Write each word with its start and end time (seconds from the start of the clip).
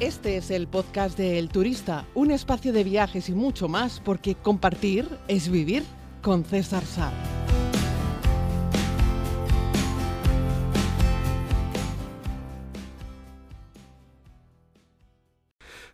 Este 0.00 0.36
es 0.36 0.52
el 0.52 0.68
podcast 0.68 1.18
de 1.18 1.40
El 1.40 1.48
Turista, 1.48 2.06
un 2.14 2.30
espacio 2.30 2.72
de 2.72 2.84
viajes 2.84 3.28
y 3.28 3.32
mucho 3.34 3.66
más, 3.66 4.00
porque 4.04 4.36
compartir 4.36 5.08
es 5.26 5.50
vivir 5.50 5.82
con 6.22 6.44
César 6.44 6.84
Sá. 6.84 7.12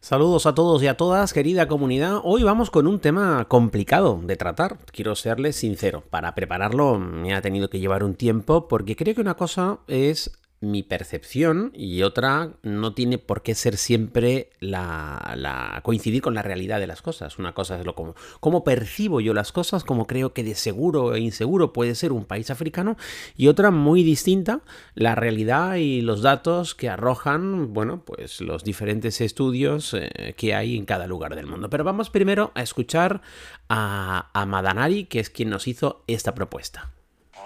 Saludos 0.00 0.44
a 0.44 0.54
todos 0.54 0.82
y 0.82 0.86
a 0.86 0.98
todas, 0.98 1.32
querida 1.32 1.66
comunidad. 1.66 2.20
Hoy 2.24 2.42
vamos 2.42 2.70
con 2.70 2.86
un 2.86 3.00
tema 3.00 3.46
complicado 3.48 4.20
de 4.22 4.36
tratar. 4.36 4.76
Quiero 4.92 5.14
serles 5.14 5.56
sincero. 5.56 6.04
Para 6.10 6.34
prepararlo 6.34 6.98
me 6.98 7.34
ha 7.34 7.40
tenido 7.40 7.70
que 7.70 7.80
llevar 7.80 8.04
un 8.04 8.16
tiempo 8.16 8.68
porque 8.68 8.96
creo 8.96 9.14
que 9.14 9.22
una 9.22 9.38
cosa 9.38 9.78
es 9.88 10.43
mi 10.64 10.82
percepción 10.82 11.70
y 11.74 12.02
otra 12.02 12.50
no 12.62 12.94
tiene 12.94 13.18
por 13.18 13.42
qué 13.42 13.54
ser 13.54 13.76
siempre 13.76 14.50
la, 14.60 15.80
coincidir 15.82 16.22
con 16.22 16.34
la 16.34 16.42
realidad 16.42 16.80
de 16.80 16.86
las 16.86 17.02
cosas. 17.02 17.38
Una 17.38 17.52
cosa 17.52 17.78
es 17.78 17.86
lo 17.86 17.94
como 17.94 18.64
percibo 18.64 19.20
yo 19.20 19.34
las 19.34 19.52
cosas, 19.52 19.84
como 19.84 20.06
creo 20.06 20.32
que 20.32 20.42
de 20.42 20.54
seguro 20.54 21.14
e 21.14 21.20
inseguro 21.20 21.72
puede 21.72 21.94
ser 21.94 22.12
un 22.12 22.24
país 22.24 22.50
africano 22.50 22.96
y 23.36 23.48
otra 23.48 23.70
muy 23.70 24.02
distinta, 24.02 24.60
la 24.94 25.14
realidad 25.14 25.76
y 25.76 26.00
los 26.00 26.22
datos 26.22 26.74
que 26.74 26.88
arrojan, 26.88 27.72
bueno, 27.72 28.02
pues 28.04 28.40
los 28.40 28.64
diferentes 28.64 29.20
estudios 29.20 29.94
eh, 29.94 30.34
que 30.36 30.54
hay 30.54 30.76
en 30.76 30.84
cada 30.84 31.06
lugar 31.06 31.36
del 31.36 31.46
mundo. 31.46 31.70
Pero 31.70 31.84
vamos 31.84 32.10
primero 32.10 32.52
a 32.54 32.62
escuchar 32.62 33.22
a, 33.68 34.30
a 34.32 34.46
Madanari, 34.46 35.04
que 35.04 35.20
es 35.20 35.30
quien 35.30 35.50
nos 35.50 35.68
hizo 35.68 36.04
esta 36.06 36.34
propuesta. 36.34 36.90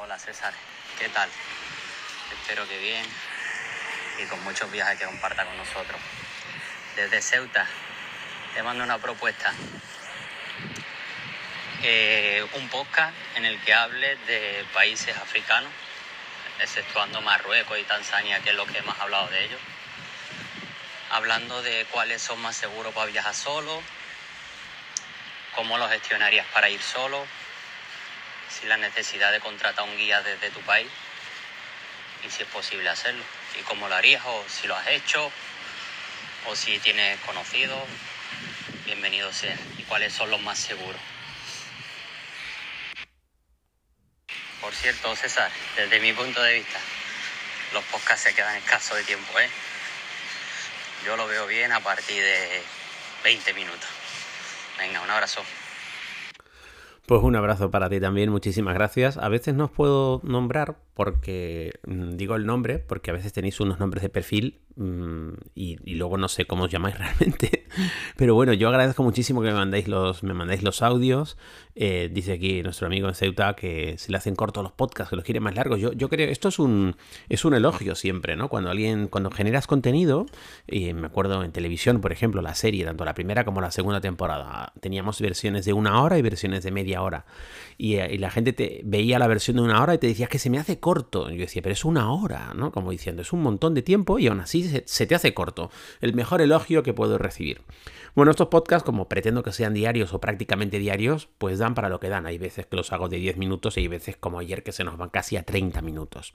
Hola 0.00 0.18
César, 0.18 0.52
¿qué 0.98 1.09
tal? 1.09 1.28
Espero 2.48 2.66
que 2.66 2.79
bien 2.79 3.05
y 4.23 4.25
con 4.25 4.43
muchos 4.43 4.73
viajes 4.73 4.98
que 4.98 5.05
comparta 5.05 5.45
con 5.45 5.55
nosotros. 5.59 6.01
Desde 6.96 7.21
Ceuta 7.21 7.66
te 8.55 8.63
mando 8.63 8.85
una 8.85 8.96
propuesta. 8.96 9.52
Eh, 11.82 12.43
un 12.55 12.71
podcast 12.71 13.15
en 13.35 13.45
el 13.45 13.60
que 13.60 13.74
hable 13.74 14.16
de 14.27 14.65
países 14.73 15.15
africanos, 15.18 15.71
exceptuando 16.59 17.21
Marruecos 17.21 17.79
y 17.79 17.82
Tanzania, 17.82 18.40
que 18.40 18.49
es 18.49 18.57
lo 18.57 18.65
que 18.65 18.79
hemos 18.79 18.99
hablado 18.99 19.29
de 19.29 19.45
ellos. 19.45 19.60
Hablando 21.10 21.60
de 21.60 21.87
cuáles 21.90 22.23
son 22.23 22.40
más 22.40 22.57
seguros 22.57 22.95
para 22.95 23.10
viajar 23.10 23.35
solo, 23.35 23.83
cómo 25.55 25.77
lo 25.77 25.87
gestionarías 25.90 26.46
para 26.55 26.71
ir 26.71 26.80
solo, 26.80 27.27
si 28.49 28.66
la 28.66 28.79
necesidad 28.79 29.33
de 29.33 29.40
contratar 29.40 29.85
un 29.85 29.99
guía 29.99 30.23
desde 30.23 30.49
tu 30.49 30.60
país 30.62 30.88
y 32.24 32.30
si 32.30 32.43
es 32.43 32.49
posible 32.49 32.88
hacerlo. 32.88 33.23
Y 33.59 33.63
cómo 33.63 33.88
lo 33.88 33.95
harías 33.95 34.23
o 34.27 34.45
si 34.49 34.66
lo 34.66 34.77
has 34.77 34.87
hecho 34.88 35.30
o 36.47 36.57
si 36.57 36.79
tienes 36.79 37.19
conocidos, 37.21 37.83
bienvenido 38.87 39.33
sea. 39.33 39.57
Y 39.77 39.83
cuáles 39.85 40.13
son 40.13 40.30
los 40.30 40.41
más 40.43 40.59
seguros. 40.59 41.01
Por 44.61 44.74
cierto, 44.74 45.15
César, 45.15 45.51
desde 45.77 46.01
mi 46.01 46.13
punto 46.13 46.43
de 46.43 46.55
vista, 46.55 46.79
los 47.73 47.85
podcasts 47.85 48.24
se 48.24 48.35
quedan 48.35 48.57
escasos 48.57 48.96
de 48.96 49.05
tiempo, 49.05 49.39
¿eh? 49.39 49.49
Yo 51.05 51.16
lo 51.16 51.27
veo 51.27 51.46
bien 51.46 51.73
a 51.73 51.80
partir 51.80 52.23
de 52.23 52.63
20 53.24 53.55
minutos. 53.55 53.89
Venga, 54.79 55.01
un 55.01 55.11
abrazo. 55.11 55.45
Pues 57.09 57.23
un 57.23 57.37
abrazo 57.37 57.70
para 57.70 57.88
ti 57.88 58.01
también, 58.01 58.28
muchísimas 58.28 58.74
gracias. 58.74 59.16
A 59.16 59.30
veces 59.30 59.54
no 59.54 59.64
os 59.64 59.70
puedo 59.70 60.20
nombrar 60.24 60.76
porque 60.92 61.73
mm, 61.87 62.16
digo 62.16 62.37
el 62.37 62.45
nombre, 62.45 62.80
porque 62.80 63.10
a 63.10 63.15
veces 63.15 63.32
tenéis 63.32 63.60
unos 63.60 63.80
nombres 63.80 64.03
de 64.03 64.10
perfil 64.10 64.60
mm, 64.78 65.32
y, 65.54 65.94
luego 65.94 66.16
no 66.16 66.28
sé 66.28 66.47
cómo 66.47 66.65
os 66.65 66.71
llamáis 66.71 66.97
realmente. 66.98 67.66
Pero 68.16 68.34
bueno, 68.34 68.53
yo 68.53 68.69
agradezco 68.69 69.03
muchísimo 69.03 69.43
que 69.43 69.48
me 69.48 69.54
mandéis 69.54 69.88
los, 69.88 70.22
me 70.22 70.34
mandéis 70.34 70.62
los 70.62 70.83
audios. 70.83 71.37
Eh, 71.75 72.11
dice 72.12 72.33
aquí 72.33 72.62
nuestro 72.62 72.89
amigo 72.89 73.06
en 73.09 73.15
Ceuta 73.15 73.55
que 73.55 73.97
se 73.99 74.11
le 74.11 74.19
hacen 74.19 74.34
cortos 74.34 74.65
los 74.65 74.72
podcasts, 74.72 75.11
que 75.11 75.16
los 75.16 75.25
quiere 75.25 75.41
más 75.41 75.55
largos. 75.55 75.78
Yo, 75.78 75.93
yo 75.93 76.09
creo, 76.09 76.28
esto 76.28 76.49
es 76.49 76.59
un, 76.59 76.97
es 77.28 77.44
un 77.44 77.55
elogio 77.55 77.94
siempre, 77.94 78.34
¿no? 78.34 78.49
Cuando 78.49 78.71
alguien, 78.71 79.09
cuando 79.09 79.31
generas 79.31 79.66
contenido, 79.66 80.27
y 80.66 80.93
me 80.95 81.06
acuerdo 81.06 81.45
en 81.45 81.53
televisión, 81.53 82.00
por 82.00 82.12
ejemplo, 82.12 82.43
la 82.43 82.55
serie, 82.55 82.84
tanto 82.84 83.05
la 83.05 83.15
primera 83.15 83.45
como 83.45 83.60
la 83.60 83.71
segunda 83.71 84.00
temporada, 84.00 84.72
teníamos 84.81 85.21
versiones 85.21 85.65
de 85.65 85.72
una 85.72 86.03
hora 86.03 86.19
y 86.19 86.22
versiones 86.22 86.65
de 86.65 86.71
media 86.71 87.03
hora. 87.03 87.27
Y, 87.77 87.95
eh, 87.97 88.19
la 88.19 88.31
gente 88.31 88.53
te 88.53 88.81
veía 88.84 89.19
la 89.19 89.28
versión 89.28 89.56
de 89.56 89.62
una 89.62 89.81
hora 89.81 89.95
y 89.95 89.99
te 89.99 90.09
decía 90.09 90.27
que 90.27 90.39
se 90.39 90.50
me 90.50 90.59
hace 90.59 90.81
corto. 90.81 91.31
Yo 91.31 91.37
decía, 91.37 91.62
pero 91.62 91.72
es 91.72 91.84
una 91.84 92.12
hora, 92.12 92.53
¿no? 92.55 92.72
Como 92.72 92.91
diciendo, 92.91 93.22
es 93.22 93.33
un 93.33 93.43
montón 93.43 93.75
de 93.75 93.83
tiempo 93.83 94.19
y 94.19 94.27
aún 94.27 94.41
así 94.41 94.62
se 94.84 95.06
te 95.06 95.15
hace 95.15 95.34
corto. 95.34 95.71
El 96.01 96.15
mejor 96.15 96.41
elogio 96.41 96.83
que 96.83 96.95
puedo 96.95 97.19
recibir. 97.19 97.62
Bueno, 98.15 98.31
estos 98.31 98.49
podcasts, 98.49 98.84
como 98.84 99.09
pretendo 99.09 99.43
que 99.43 99.53
sean 99.53 99.75
diarios 99.75 100.12
o 100.12 100.21
prácticamente 100.21 100.79
diarios, 100.79 101.29
pues 101.39 101.59
dan 101.59 101.75
para 101.75 101.89
lo 101.89 102.01
que 102.01 102.09
dan. 102.09 102.27
Hay 102.27 102.39
veces 102.39 102.67
que 102.67 102.77
los 102.77 102.93
hago 102.93 103.09
de 103.09 103.19
10 103.19 103.37
minutos 103.37 103.77
y 103.77 103.81
hay 103.81 103.89
veces 103.89 104.17
como 104.17 104.39
ayer 104.41 104.62
que 104.62 104.73
se 104.73 104.83
nos 104.83 104.97
van 104.97 105.11
casi 105.11 105.37
a 105.37 105.45
30 105.45 105.83
minutos. 105.83 106.33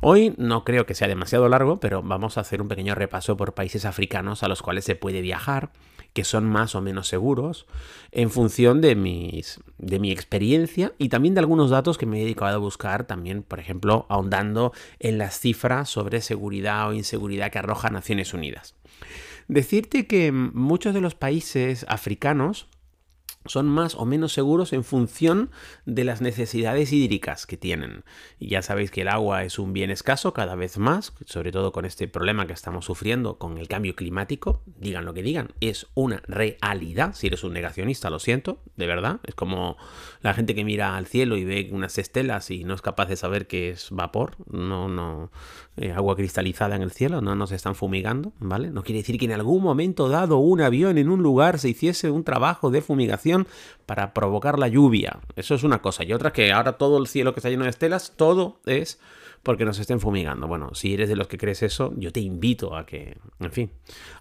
Hoy 0.00 0.34
no 0.36 0.64
creo 0.64 0.84
que 0.84 0.94
sea 0.94 1.08
demasiado 1.08 1.48
largo, 1.48 1.80
pero 1.80 2.02
vamos 2.02 2.36
a 2.36 2.42
hacer 2.42 2.60
un 2.60 2.68
pequeño 2.68 2.94
repaso 2.94 3.36
por 3.36 3.54
países 3.54 3.84
africanos 3.84 4.42
a 4.42 4.48
los 4.48 4.62
cuales 4.62 4.84
se 4.84 4.94
puede 4.94 5.22
viajar, 5.22 5.70
que 6.12 6.24
son 6.24 6.44
más 6.44 6.74
o 6.74 6.80
menos 6.80 7.08
seguros, 7.08 7.66
en 8.10 8.30
función 8.30 8.80
de, 8.80 8.94
mis, 8.94 9.60
de 9.78 9.98
mi 9.98 10.10
experiencia 10.10 10.92
y 10.98 11.08
también 11.08 11.34
de 11.34 11.40
algunos 11.40 11.70
datos 11.70 11.98
que 11.98 12.06
me 12.06 12.18
he 12.18 12.24
dedicado 12.24 12.54
a 12.54 12.58
buscar, 12.58 13.04
también, 13.06 13.42
por 13.42 13.60
ejemplo, 13.60 14.06
ahondando 14.08 14.72
en 14.98 15.18
las 15.18 15.38
cifras 15.38 15.88
sobre 15.88 16.20
seguridad 16.20 16.88
o 16.88 16.92
inseguridad 16.92 17.50
que 17.50 17.58
arroja 17.58 17.90
Naciones 17.90 18.34
Unidas. 18.34 18.74
Decirte 19.48 20.06
que 20.06 20.32
muchos 20.32 20.94
de 20.94 21.00
los 21.00 21.14
países 21.14 21.84
africanos 21.88 22.68
son 23.46 23.66
más 23.66 23.94
o 23.94 24.04
menos 24.04 24.32
seguros 24.32 24.72
en 24.72 24.84
función 24.84 25.50
de 25.86 26.04
las 26.04 26.20
necesidades 26.20 26.92
hídricas 26.92 27.46
que 27.46 27.56
tienen. 27.56 28.04
Y 28.38 28.48
ya 28.48 28.62
sabéis 28.62 28.90
que 28.90 29.02
el 29.02 29.08
agua 29.08 29.44
es 29.44 29.58
un 29.58 29.72
bien 29.72 29.90
escaso 29.90 30.32
cada 30.32 30.54
vez 30.54 30.78
más, 30.78 31.12
sobre 31.26 31.52
todo 31.52 31.72
con 31.72 31.84
este 31.84 32.08
problema 32.08 32.46
que 32.46 32.52
estamos 32.52 32.84
sufriendo 32.84 33.38
con 33.38 33.58
el 33.58 33.68
cambio 33.68 33.96
climático. 33.96 34.62
Digan 34.66 35.04
lo 35.04 35.14
que 35.14 35.22
digan, 35.22 35.52
es 35.60 35.86
una 35.94 36.22
realidad. 36.26 37.14
Si 37.14 37.26
eres 37.26 37.44
un 37.44 37.52
negacionista, 37.52 38.10
lo 38.10 38.18
siento, 38.18 38.60
de 38.76 38.86
verdad. 38.86 39.20
Es 39.24 39.34
como 39.34 39.76
la 40.20 40.34
gente 40.34 40.54
que 40.54 40.64
mira 40.64 40.96
al 40.96 41.06
cielo 41.06 41.36
y 41.36 41.44
ve 41.44 41.68
unas 41.72 41.98
estelas 41.98 42.50
y 42.50 42.64
no 42.64 42.74
es 42.74 42.82
capaz 42.82 43.06
de 43.06 43.16
saber 43.16 43.46
que 43.46 43.70
es 43.70 43.88
vapor, 43.90 44.36
no, 44.50 44.88
no, 44.88 45.30
eh, 45.76 45.92
agua 45.92 46.16
cristalizada 46.16 46.76
en 46.76 46.82
el 46.82 46.92
cielo, 46.92 47.20
no 47.20 47.34
nos 47.34 47.52
están 47.52 47.74
fumigando, 47.74 48.32
¿vale? 48.38 48.70
No 48.70 48.82
quiere 48.82 49.00
decir 49.00 49.18
que 49.18 49.24
en 49.24 49.32
algún 49.32 49.62
momento 49.62 50.08
dado 50.08 50.38
un 50.38 50.60
avión 50.60 50.98
en 50.98 51.08
un 51.08 51.22
lugar 51.22 51.58
se 51.58 51.70
hiciese 51.70 52.10
un 52.10 52.24
trabajo 52.24 52.70
de 52.70 52.82
fumigación 52.82 53.31
para 53.86 54.14
provocar 54.14 54.58
la 54.58 54.68
lluvia. 54.68 55.20
Eso 55.36 55.54
es 55.54 55.62
una 55.62 55.82
cosa. 55.82 56.04
Y 56.04 56.12
otra 56.12 56.32
que 56.32 56.52
ahora 56.52 56.78
todo 56.78 56.98
el 56.98 57.06
cielo 57.06 57.34
que 57.34 57.40
está 57.40 57.50
lleno 57.50 57.64
de 57.64 57.70
estelas, 57.70 58.14
todo 58.16 58.60
es 58.66 58.98
porque 59.42 59.64
nos 59.64 59.78
estén 59.78 60.00
fumigando. 60.00 60.46
Bueno, 60.46 60.74
si 60.74 60.94
eres 60.94 61.08
de 61.08 61.16
los 61.16 61.26
que 61.26 61.38
crees 61.38 61.62
eso, 61.62 61.92
yo 61.96 62.12
te 62.12 62.20
invito 62.20 62.76
a 62.76 62.86
que, 62.86 63.16
en 63.40 63.52
fin, 63.52 63.72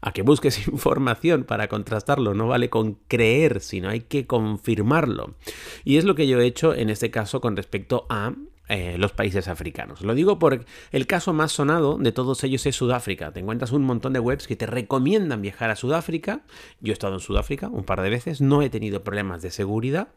a 0.01 0.11
que 0.11 0.23
busques 0.23 0.67
información 0.67 1.43
para 1.43 1.67
contrastarlo. 1.67 2.33
No 2.33 2.47
vale 2.47 2.69
con 2.69 2.95
creer, 3.07 3.61
sino 3.61 3.89
hay 3.89 4.01
que 4.01 4.25
confirmarlo. 4.25 5.35
Y 5.83 5.97
es 5.97 6.05
lo 6.05 6.15
que 6.15 6.27
yo 6.27 6.39
he 6.39 6.45
hecho 6.45 6.73
en 6.73 6.89
este 6.89 7.11
caso 7.11 7.41
con 7.41 7.55
respecto 7.55 8.05
a 8.09 8.33
eh, 8.73 8.95
los 8.97 9.11
países 9.11 9.49
africanos. 9.49 10.01
Lo 10.01 10.15
digo 10.15 10.39
porque 10.39 10.65
el 10.93 11.05
caso 11.05 11.33
más 11.33 11.51
sonado 11.51 11.97
de 11.97 12.13
todos 12.13 12.41
ellos 12.45 12.65
es 12.65 12.73
Sudáfrica. 12.73 13.33
Te 13.33 13.41
encuentras 13.41 13.73
un 13.73 13.83
montón 13.83 14.13
de 14.13 14.21
webs 14.21 14.47
que 14.47 14.55
te 14.55 14.65
recomiendan 14.65 15.41
viajar 15.41 15.69
a 15.69 15.75
Sudáfrica. 15.75 16.39
Yo 16.79 16.91
he 16.91 16.93
estado 16.93 17.15
en 17.15 17.19
Sudáfrica 17.19 17.67
un 17.67 17.83
par 17.83 18.01
de 18.01 18.09
veces, 18.09 18.39
no 18.39 18.61
he 18.61 18.69
tenido 18.69 19.03
problemas 19.03 19.41
de 19.41 19.51
seguridad. 19.51 20.07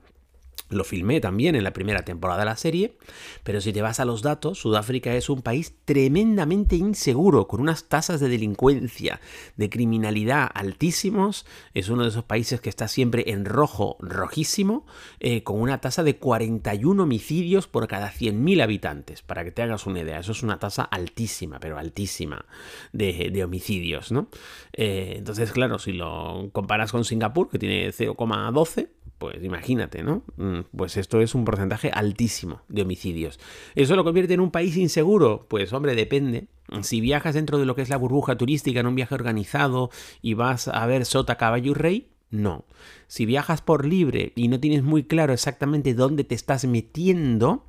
Lo 0.74 0.84
filmé 0.84 1.20
también 1.20 1.54
en 1.54 1.64
la 1.64 1.72
primera 1.72 2.04
temporada 2.04 2.40
de 2.40 2.46
la 2.46 2.56
serie, 2.56 2.96
pero 3.44 3.60
si 3.60 3.72
te 3.72 3.80
vas 3.80 4.00
a 4.00 4.04
los 4.04 4.22
datos, 4.22 4.58
Sudáfrica 4.58 5.14
es 5.14 5.28
un 5.28 5.42
país 5.42 5.74
tremendamente 5.84 6.76
inseguro, 6.76 7.46
con 7.46 7.60
unas 7.60 7.88
tasas 7.88 8.20
de 8.20 8.28
delincuencia, 8.28 9.20
de 9.56 9.70
criminalidad 9.70 10.50
altísimos. 10.52 11.46
Es 11.74 11.88
uno 11.88 12.02
de 12.02 12.08
esos 12.08 12.24
países 12.24 12.60
que 12.60 12.68
está 12.68 12.88
siempre 12.88 13.30
en 13.30 13.44
rojo, 13.44 13.96
rojísimo, 14.00 14.84
eh, 15.20 15.42
con 15.42 15.60
una 15.60 15.80
tasa 15.80 16.02
de 16.02 16.16
41 16.16 17.02
homicidios 17.02 17.68
por 17.68 17.86
cada 17.86 18.10
100.000 18.10 18.62
habitantes, 18.62 19.22
para 19.22 19.44
que 19.44 19.52
te 19.52 19.62
hagas 19.62 19.86
una 19.86 20.00
idea. 20.00 20.18
Eso 20.18 20.32
es 20.32 20.42
una 20.42 20.58
tasa 20.58 20.82
altísima, 20.82 21.60
pero 21.60 21.78
altísima, 21.78 22.46
de, 22.92 23.44
homicidios, 23.44 24.10
¿no? 24.10 24.28
Eh, 24.72 25.14
entonces, 25.18 25.52
claro, 25.52 25.78
si 25.78 25.92
lo 25.92 26.48
comparas 26.52 26.90
con 26.90 27.04
Singapur, 27.04 27.48
que 27.48 27.58
tiene 27.58 27.92
0,12, 27.92 28.88
pues 29.18 29.42
imagínate, 29.42 30.02
¿no? 30.02 30.22
Mm, 30.36 30.60
pues 30.76 30.96
esto 30.96 31.20
es 31.20 31.34
un 31.34 31.44
porcentaje 31.44 31.90
altísimo 31.90 32.62
de 32.68 32.82
homicidios. 32.82 33.38
¿Eso 33.74 33.96
lo 33.96 34.04
convierte 34.04 34.34
en 34.34 34.40
un 34.40 34.50
país 34.50 34.76
inseguro? 34.76 35.46
Pues 35.48 35.72
hombre, 35.72 35.94
depende. 35.94 36.48
Si 36.82 37.00
viajas 37.00 37.34
dentro 37.34 37.58
de 37.58 37.66
lo 37.66 37.74
que 37.74 37.82
es 37.82 37.88
la 37.88 37.96
burbuja 37.96 38.36
turística 38.36 38.80
en 38.80 38.86
un 38.86 38.94
viaje 38.94 39.14
organizado 39.14 39.90
y 40.22 40.34
vas 40.34 40.68
a 40.68 40.84
ver 40.86 41.04
sota, 41.04 41.36
caballo 41.36 41.72
y 41.72 41.74
rey, 41.74 42.08
no. 42.30 42.64
Si 43.06 43.26
viajas 43.26 43.62
por 43.62 43.86
libre 43.86 44.32
y 44.34 44.48
no 44.48 44.58
tienes 44.58 44.82
muy 44.82 45.04
claro 45.04 45.32
exactamente 45.32 45.94
dónde 45.94 46.24
te 46.24 46.34
estás 46.34 46.64
metiendo, 46.64 47.66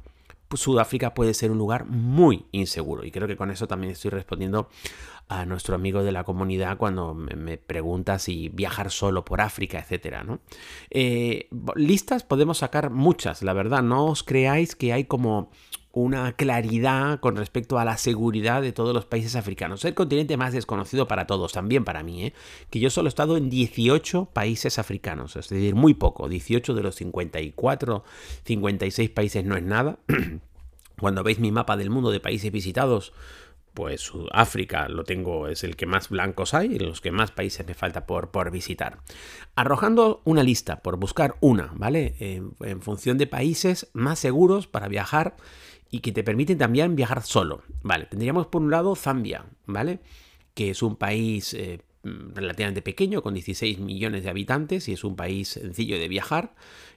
Sudáfrica 0.53 1.13
puede 1.13 1.33
ser 1.33 1.51
un 1.51 1.57
lugar 1.57 1.85
muy 1.85 2.45
inseguro. 2.51 3.03
Y 3.03 3.11
creo 3.11 3.27
que 3.27 3.35
con 3.35 3.51
eso 3.51 3.67
también 3.67 3.91
estoy 3.91 4.11
respondiendo 4.11 4.69
a 5.27 5.45
nuestro 5.45 5.75
amigo 5.75 6.03
de 6.03 6.11
la 6.11 6.23
comunidad 6.23 6.77
cuando 6.77 7.13
me, 7.13 7.57
pregunta 7.57 8.19
si 8.19 8.49
viajar 8.49 8.91
solo 8.91 9.25
por 9.25 9.41
África, 9.41 9.79
etcétera. 9.79 10.23
¿no? 10.23 10.39
Eh, 10.91 11.49
listas 11.75 12.23
podemos 12.23 12.59
sacar 12.59 12.89
muchas, 12.91 13.41
la 13.41 13.53
verdad. 13.53 13.81
No 13.81 14.05
os 14.05 14.23
creáis 14.23 14.75
que 14.75 14.93
hay 14.93 15.05
como 15.05 15.51
una 15.95 16.33
claridad 16.33 17.21
con 17.21 17.37
respecto 17.37 17.79
a 17.79 17.85
la 17.85 17.95
seguridad 17.95 18.61
de 18.61 18.73
todos 18.73 18.93
los 18.93 19.05
países 19.05 19.37
africanos. 19.37 19.85
El 19.85 19.93
continente 19.93 20.35
más 20.35 20.51
desconocido 20.51 21.07
para 21.07 21.25
todos, 21.25 21.53
también 21.53 21.85
para 21.85 22.03
mí, 22.03 22.25
¿eh? 22.25 22.33
que 22.69 22.81
yo 22.81 22.89
solo 22.89 23.07
he 23.07 23.09
estado 23.09 23.37
en 23.37 23.49
18 23.49 24.25
países 24.33 24.77
africanos, 24.77 25.37
es 25.37 25.47
decir, 25.47 25.73
muy 25.73 25.93
poco, 25.93 26.27
18 26.27 26.73
de 26.73 26.83
los 26.83 26.95
54, 26.95 28.03
56 28.43 29.09
países 29.09 29.45
no 29.45 29.55
es 29.55 29.63
nada. 29.63 29.97
Cuando 30.99 31.23
veis 31.23 31.39
mi 31.39 31.53
mapa 31.53 31.77
del 31.77 31.89
mundo 31.89 32.11
de 32.11 32.19
países 32.19 32.51
visitados, 32.51 33.13
pues 33.73 34.11
África 34.31 34.89
lo 34.89 35.05
tengo, 35.05 35.47
es 35.47 35.63
el 35.63 35.77
que 35.77 35.85
más 35.85 36.09
blancos 36.09 36.53
hay 36.53 36.77
los 36.77 36.99
que 36.99 37.11
más 37.11 37.31
países 37.31 37.65
me 37.65 37.73
falta 37.73 38.05
por, 38.05 38.31
por 38.31 38.51
visitar. 38.51 38.99
Arrojando 39.55 40.21
una 40.25 40.43
lista, 40.43 40.81
por 40.81 40.97
buscar 40.97 41.35
una, 41.39 41.71
¿vale? 41.75 42.15
en 42.19 42.81
función 42.81 43.17
de 43.17 43.27
países 43.27 43.87
más 43.93 44.19
seguros 44.19 44.67
para 44.67 44.89
viajar 44.89 45.37
y 45.95 45.99
que 45.99 46.11
te 46.11 46.25
permiten 46.25 46.57
también 46.57 46.93
viajar 46.93 47.23
solo. 47.23 47.61
Vale, 47.81 48.07
tendríamos 48.07 48.47
por 48.47 48.61
un 48.61 48.69
lado 48.69 48.97
Zambia, 48.97 49.45
¿vale? 49.65 50.01
Que 50.53 50.71
es 50.71 50.83
un 50.83 50.97
país 50.97 51.53
eh, 51.53 51.79
relativamente 52.03 52.81
pequeño, 52.81 53.21
con 53.21 53.33
16 53.33 53.79
millones 53.79 54.25
de 54.25 54.29
habitantes, 54.29 54.89
y 54.89 54.91
es 54.91 55.05
un 55.05 55.15
país 55.15 55.47
sencillo 55.47 55.97
de 55.97 56.09
viajar, 56.09 56.53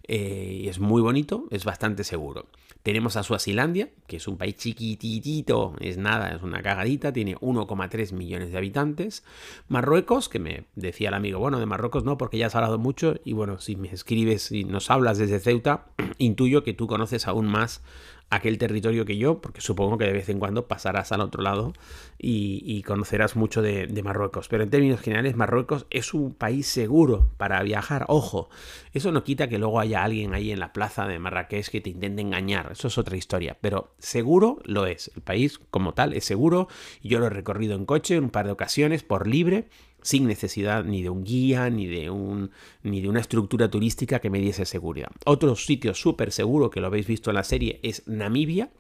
eh, 0.09 0.63
y 0.65 0.69
es 0.69 0.81
muy 0.81 1.01
bonito, 1.01 1.47
es 1.53 1.65
bastante 1.65 2.03
seguro. 2.03 2.47
Tenemos 2.83 3.17
a 3.17 3.23
Suazilandia, 3.23 3.91
que 4.09 4.17
es 4.17 4.27
un 4.27 4.37
país 4.37 4.57
chiquititito, 4.57 5.77
es 5.79 5.97
nada, 5.97 6.35
es 6.35 6.43
una 6.43 6.61
cagadita, 6.61 7.13
tiene 7.13 7.37
1,3 7.37 8.13
millones 8.13 8.51
de 8.51 8.59
habitantes. 8.59 9.23
Marruecos, 9.69 10.29
que 10.29 10.41
me 10.41 10.65
decía 10.75 11.09
el 11.09 11.15
amigo, 11.15 11.39
bueno, 11.39 11.61
de 11.61 11.67
Marruecos 11.67 12.03
no, 12.03 12.19
porque 12.19 12.39
ya 12.39 12.47
has 12.47 12.57
hablado 12.57 12.79
mucho, 12.79 13.15
y 13.25 13.33
bueno, 13.33 13.61
si 13.61 13.77
me 13.77 13.93
escribes 13.93 14.51
y 14.51 14.65
nos 14.65 14.91
hablas 14.91 15.19
desde 15.19 15.39
Ceuta, 15.39 15.87
intuyo 16.19 16.65
que 16.65 16.73
tú 16.73 16.89
conoces 16.89 17.29
aún 17.29 17.47
más 17.47 17.83
aquel 18.31 18.59
territorio 18.59 19.05
que 19.05 19.17
yo, 19.17 19.41
porque 19.41 19.61
supongo 19.61 19.97
que 19.97 20.05
de 20.05 20.13
vez 20.13 20.29
en 20.29 20.39
cuando 20.39 20.69
pasarás 20.69 21.13
al 21.13 21.21
otro 21.23 21.43
lado 21.43 21.73
y, 22.19 22.83
conocerás 22.83 23.37
mucho 23.37 23.63
de, 23.63 23.89
Marruecos. 24.03 24.49
Pero 24.49 24.63
en 24.63 24.71
términos 24.71 25.01
generales, 25.01 25.37
Marruecos 25.37 25.87
es 25.91 26.15
un 26.15 26.35
país 26.35 26.67
seguro 26.67 27.31
para 27.37 27.63
viajar. 27.63 28.05
Ojo, 28.09 28.49
eso 28.93 29.13
no 29.13 29.25
quita 29.25 29.49
que 29.49 29.59
luego 29.59 29.81
haya 29.81 30.05
alguien 30.05 30.35
ahí 30.35 30.51
en 30.51 30.61
la 30.61 30.73
plaza 30.73 31.07
de 31.07 31.19
Marrakech 31.19 31.69
que 31.69 31.81
te 31.81 31.91
intente 31.91 32.23
engañar. 32.23 32.73
Eso 32.73 32.89
es 32.89 32.99
otra 32.99 33.17
historia. 33.17 33.57
Pero 33.61 33.95
seguro 33.99 34.59
lo 34.65 34.87
es. 34.87 35.11
El 35.15 35.23
país 35.23 35.61
como 35.71 35.95
tal 35.95 36.13
es 36.15 36.25
seguro. 36.25 36.69
Yo 37.03 37.19
lo 37.19 37.27
he 37.27 37.31
recorrido 37.31 37.75
en 37.77 37.87
coche 37.87 38.17
en 38.17 38.25
un 38.25 38.31
par 38.31 38.47
de 38.47 38.53
ocasiones 38.53 39.03
por 39.03 39.27
libre 39.27 39.69
sin 40.09 40.27
necesidad 40.27 40.85
ni 40.85 41.03
de 41.03 41.11
un 41.11 41.23
guía, 41.23 41.69
ni 41.69 41.87
de, 41.87 42.09
un, 42.09 42.51
ni 42.83 43.03
de 43.03 43.11
una 43.11 43.21
estructura 43.21 43.71
turística 43.71 44.21
que 44.21 44.31
me 44.31 44.39
diese 44.39 44.65
seguridad. 44.65 45.11
Otro 45.27 45.55
sitio 45.55 45.93
súper 45.93 46.33
seguro 46.33 46.71
que 46.71 46.81
lo 46.81 46.87
habéis 46.87 47.07
visto 47.07 47.29
en 47.29 47.35
la 47.35 47.45
serie 47.45 47.79
es 47.83 48.05
Namibia. 48.07 48.71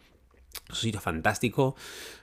Es 0.68 0.74
un 0.74 0.82
sitio 0.82 1.00
fantástico, 1.00 1.76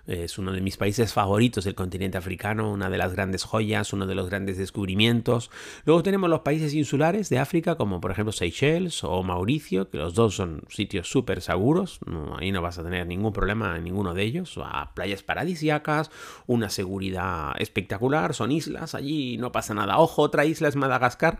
es 0.05 0.37
uno 0.37 0.51
de 0.51 0.61
mis 0.61 0.77
países 0.77 1.13
favoritos 1.13 1.63
del 1.63 1.73
continente 1.73 2.19
africano, 2.19 2.71
una 2.71 2.91
de 2.91 2.97
las 2.99 3.11
grandes 3.11 3.43
joyas, 3.43 3.91
uno 3.91 4.05
de 4.05 4.13
los 4.13 4.29
grandes 4.29 4.59
descubrimientos. 4.59 5.49
Luego 5.83 6.03
tenemos 6.03 6.29
los 6.29 6.41
países 6.41 6.75
insulares 6.75 7.29
de 7.29 7.39
África, 7.39 7.75
como 7.75 7.99
por 7.99 8.11
ejemplo 8.11 8.31
Seychelles 8.31 9.03
o 9.03 9.23
Mauricio, 9.23 9.89
que 9.89 9.97
los 9.97 10.13
dos 10.13 10.35
son 10.35 10.61
sitios 10.69 11.09
súper 11.09 11.41
seguros, 11.41 11.99
ahí 12.37 12.51
no 12.51 12.61
vas 12.61 12.77
a 12.77 12.83
tener 12.83 13.07
ningún 13.07 13.33
problema 13.33 13.77
en 13.77 13.83
ninguno 13.83 14.13
de 14.13 14.21
ellos. 14.21 14.59
A 14.63 14.93
playas 14.93 15.23
paradisíacas, 15.23 16.11
una 16.45 16.69
seguridad 16.69 17.53
espectacular, 17.57 18.35
son 18.35 18.51
islas, 18.51 18.93
allí 18.93 19.37
no 19.37 19.51
pasa 19.51 19.73
nada. 19.73 19.97
Ojo, 19.97 20.21
otra 20.21 20.45
isla 20.45 20.67
es 20.67 20.75
Madagascar 20.75 21.39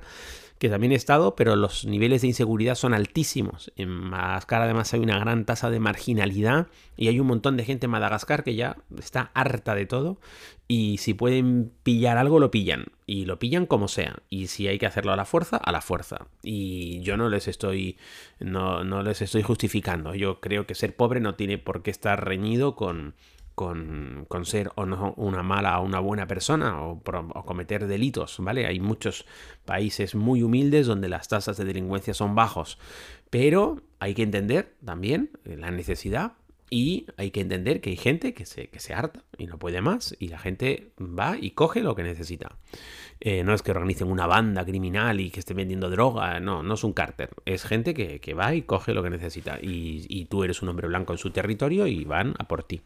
que 0.57 0.69
también 0.69 0.93
he 0.93 0.95
estado, 0.95 1.35
pero 1.35 1.55
los 1.55 1.85
niveles 1.85 2.21
de 2.21 2.27
inseguridad 2.27 2.75
son 2.75 2.93
altísimos. 2.93 3.71
En 3.75 3.89
Madagascar 3.89 4.61
además 4.61 4.93
hay 4.93 5.01
una 5.01 5.19
gran 5.19 5.45
tasa 5.45 5.69
de 5.69 5.79
marginalidad 5.79 6.67
y 6.95 7.09
hay 7.09 7.19
un 7.19 7.27
montón 7.27 7.57
de 7.57 7.65
gente 7.65 7.85
en 7.85 7.91
Madagascar 7.91 8.43
que 8.43 8.55
ya 8.55 8.77
está 8.97 9.31
harta 9.33 9.75
de 9.75 9.85
todo 9.85 10.17
y 10.67 10.97
si 10.97 11.13
pueden 11.13 11.71
pillar 11.83 12.17
algo 12.17 12.39
lo 12.39 12.51
pillan. 12.51 12.85
Y 13.07 13.25
lo 13.25 13.37
pillan 13.37 13.67
como 13.67 13.87
sea. 13.87 14.15
Y 14.29 14.47
si 14.47 14.67
hay 14.67 14.79
que 14.79 14.87
hacerlo 14.87 15.11
a 15.11 15.15
la 15.15 15.25
fuerza 15.25 15.57
a 15.57 15.71
la 15.71 15.81
fuerza. 15.81 16.27
Y 16.41 17.01
yo 17.01 17.17
no 17.17 17.29
les 17.29 17.47
estoy 17.47 17.97
no, 18.39 18.83
no 18.83 19.03
les 19.03 19.21
estoy 19.21 19.43
justificando. 19.43 20.15
Yo 20.15 20.39
creo 20.39 20.65
que 20.65 20.73
ser 20.73 20.95
pobre 20.95 21.19
no 21.19 21.35
tiene 21.35 21.57
por 21.57 21.83
qué 21.83 21.91
estar 21.91 22.25
reñido 22.25 22.75
con 22.75 23.13
con, 23.55 24.27
ser 24.43 24.71
o 24.75 24.85
no 24.85 25.13
una 25.17 25.41
mala 25.41 25.79
o 25.79 25.85
una 25.85 25.99
buena 25.99 26.27
persona 26.27 26.81
o, 26.81 27.01
cometer 27.45 27.87
delitos, 27.87 28.37
¿vale? 28.39 28.67
Hay 28.67 28.79
muchos 28.79 29.25
países 29.63 30.13
muy 30.13 30.43
humildes 30.43 30.87
donde 30.87 31.09
las 31.09 31.27
tasas 31.27 31.57
de 31.57 31.65
delincuencia 31.65 32.13
son 32.13 32.35
bajos, 32.35 32.77
pero 33.29 33.81
hay 33.99 34.13
que 34.13 34.23
entender 34.23 34.75
también 34.83 35.31
la 35.45 35.71
necesidad 35.71 36.33
y 36.69 37.05
hay 37.17 37.31
que 37.31 37.41
entender 37.41 37.81
que 37.81 37.91
hay 37.91 37.97
gente 37.97 38.33
que 38.33 38.45
se, 38.45 38.67
que 38.67 38.79
se 38.79 38.93
harta 38.93 39.23
y 39.37 39.45
no 39.45 39.59
puede 39.59 39.81
más 39.81 40.15
y 40.19 40.29
la 40.29 40.39
gente 40.39 40.91
va 40.99 41.37
y 41.39 41.51
coge 41.51 41.81
lo 41.81 41.95
que 41.95 42.03
necesita. 42.03 42.57
Eh, 43.21 43.43
no 43.43 43.53
es 43.53 43.61
que 43.61 43.71
organicen 43.71 44.09
una 44.09 44.27
banda 44.27 44.65
criminal 44.65 45.19
y 45.21 45.31
que 45.31 45.39
esté 45.39 45.53
vendiendo 45.53 45.89
droga, 45.89 46.39
no, 46.39 46.63
no 46.63 46.73
es 46.73 46.83
un 46.83 46.93
cárter. 46.93 47.29
Es 47.45 47.63
gente 47.63 47.93
que, 47.93 48.33
va 48.33 48.53
y 48.53 48.63
coge 48.63 48.93
lo 48.93 49.03
que 49.03 49.09
necesita. 49.09 49.57
Y, 49.61 50.25
tú 50.25 50.43
eres 50.43 50.61
un 50.61 50.69
hombre 50.69 50.87
blanco 50.87 51.13
en 51.13 51.19
su 51.19 51.29
territorio 51.29 51.87
y 51.87 52.03
van 52.03 52.33
a 52.39 52.47
por 52.47 52.63
ti. 52.63 52.81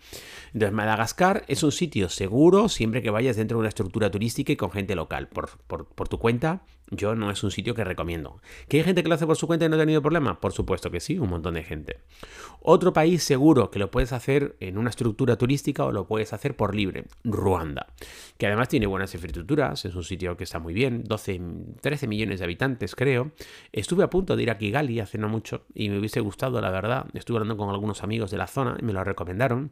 Entonces, 0.53 0.73
Madagascar 0.73 1.45
es 1.47 1.63
un 1.63 1.71
sitio 1.71 2.09
seguro 2.09 2.69
siempre 2.69 3.01
que 3.01 3.09
vayas 3.09 3.37
dentro 3.37 3.57
de 3.57 3.61
una 3.61 3.69
estructura 3.69 4.11
turística 4.11 4.51
y 4.51 4.55
con 4.55 4.71
gente 4.71 4.95
local. 4.95 5.27
Por, 5.27 5.49
por 5.57 6.07
tu 6.09 6.19
cuenta, 6.19 6.61
yo 6.91 7.15
no 7.15 7.31
es 7.31 7.43
un 7.43 7.51
sitio 7.51 7.75
que 7.75 7.83
recomiendo. 7.83 8.41
¿Que 8.67 8.77
hay 8.77 8.83
gente 8.83 9.03
que 9.03 9.09
lo 9.09 9.15
hace 9.15 9.25
por 9.25 9.37
su 9.37 9.47
cuenta 9.47 9.65
y 9.65 9.69
no 9.69 9.75
ha 9.75 9.79
tenido 9.79 10.01
problema? 10.01 10.39
Por 10.39 10.51
supuesto 10.51 10.91
que 10.91 10.99
sí, 10.99 11.19
un 11.19 11.29
montón 11.29 11.53
de 11.55 11.63
gente. 11.63 11.99
Otro 12.61 12.93
país 12.93 13.23
seguro 13.23 13.71
que 13.71 13.79
lo 13.79 13.91
puedes 13.91 14.11
hacer 14.13 14.55
en 14.59 14.77
una 14.77 14.89
estructura 14.89 15.37
turística 15.37 15.85
o 15.85 15.91
lo 15.91 16.07
puedes 16.07 16.33
hacer 16.33 16.55
por 16.55 16.75
libre, 16.75 17.05
Ruanda, 17.23 17.87
que 18.37 18.47
además 18.47 18.69
tiene 18.69 18.87
buenas 18.87 19.13
infraestructuras, 19.13 19.85
es 19.85 19.95
un 19.95 20.03
sitio 20.03 20.35
que 20.37 20.43
está 20.43 20.59
muy 20.59 20.73
bien, 20.73 21.03
12, 21.03 21.41
13 21.81 22.07
millones 22.07 22.39
de 22.39 22.45
habitantes 22.45 22.95
creo. 22.95 23.31
Estuve 23.71 24.03
a 24.03 24.09
punto 24.09 24.35
de 24.35 24.43
ir 24.43 24.51
a 24.51 24.57
Kigali 24.57 24.99
hace 24.99 25.17
no 25.17 25.29
mucho 25.29 25.65
y 25.73 25.89
me 25.89 25.99
hubiese 25.99 26.19
gustado, 26.19 26.59
la 26.61 26.71
verdad. 26.71 27.05
Estuve 27.13 27.37
hablando 27.37 27.57
con 27.57 27.69
algunos 27.69 28.03
amigos 28.03 28.31
de 28.31 28.37
la 28.37 28.47
zona 28.47 28.77
y 28.79 28.83
me 28.83 28.93
lo 28.93 29.03
recomendaron. 29.03 29.71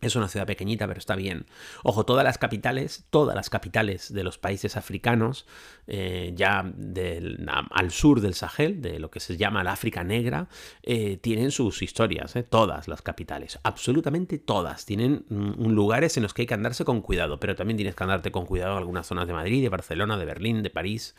Es 0.00 0.14
una 0.14 0.28
ciudad 0.28 0.46
pequeñita, 0.46 0.86
pero 0.86 0.98
está 0.98 1.16
bien. 1.16 1.46
Ojo, 1.82 2.04
todas 2.04 2.22
las 2.22 2.36
capitales, 2.36 3.06
todas 3.08 3.34
las 3.34 3.48
capitales 3.48 4.12
de 4.12 4.24
los 4.24 4.36
países 4.36 4.76
africanos, 4.76 5.46
eh, 5.86 6.32
ya 6.34 6.70
del, 6.76 7.48
al 7.48 7.90
sur 7.90 8.20
del 8.20 8.34
Sahel, 8.34 8.82
de 8.82 8.98
lo 8.98 9.10
que 9.10 9.20
se 9.20 9.38
llama 9.38 9.64
la 9.64 9.72
África 9.72 10.04
Negra, 10.04 10.48
eh, 10.82 11.16
tienen 11.16 11.50
sus 11.50 11.80
historias, 11.80 12.36
eh, 12.36 12.42
todas 12.42 12.88
las 12.88 13.00
capitales, 13.00 13.58
absolutamente 13.62 14.38
todas. 14.38 14.84
Tienen 14.84 15.24
mm, 15.30 15.70
lugares 15.70 16.16
en 16.18 16.24
los 16.24 16.34
que 16.34 16.42
hay 16.42 16.46
que 16.46 16.54
andarse 16.54 16.84
con 16.84 17.00
cuidado, 17.00 17.40
pero 17.40 17.56
también 17.56 17.78
tienes 17.78 17.94
que 17.94 18.04
andarte 18.04 18.30
con 18.30 18.44
cuidado 18.44 18.72
en 18.72 18.78
algunas 18.78 19.06
zonas 19.06 19.26
de 19.26 19.32
Madrid, 19.32 19.62
de 19.62 19.70
Barcelona, 19.70 20.18
de 20.18 20.26
Berlín, 20.26 20.62
de 20.62 20.70
París. 20.70 21.14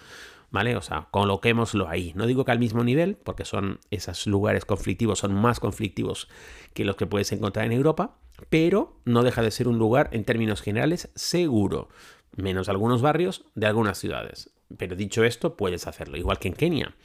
¿Vale? 0.50 0.76
O 0.76 0.82
sea, 0.82 1.08
coloquémoslo 1.12 1.90
ahí. 1.90 2.14
No 2.16 2.26
digo 2.26 2.46
que 2.46 2.52
al 2.52 2.60
mismo 2.60 2.84
nivel, 2.84 3.16
porque 3.16 3.46
son 3.46 3.80
esos 3.92 4.28
lugares 4.28 4.66
conflictivos, 4.66 5.20
son 5.20 5.34
más 5.34 5.60
conflictivos 5.60 6.28
que 6.74 6.86
los 6.86 6.96
que 6.96 7.08
puedes 7.08 7.32
encontrar 7.32 7.66
en 7.66 7.74
Europa, 7.74 8.18
pero 8.50 9.00
no 9.06 9.24
deja 9.24 9.42
de 9.42 9.52
ser 9.52 9.68
un 9.68 9.78
lugar 9.78 10.10
en 10.14 10.24
términos 10.24 10.62
generales 10.62 11.10
seguro, 11.16 11.90
menos 12.36 12.70
algunos 12.70 13.02
barrios 13.02 13.46
de 13.56 13.68
algunas 13.68 13.98
ciudades. 13.98 14.52
Pero 14.78 14.96
dicho 14.96 15.24
esto, 15.24 15.56
puedes 15.56 15.88
hacerlo, 15.88 16.18
igual 16.18 16.40
que 16.40 16.50
en 16.50 16.54
Kenia. 16.54 16.96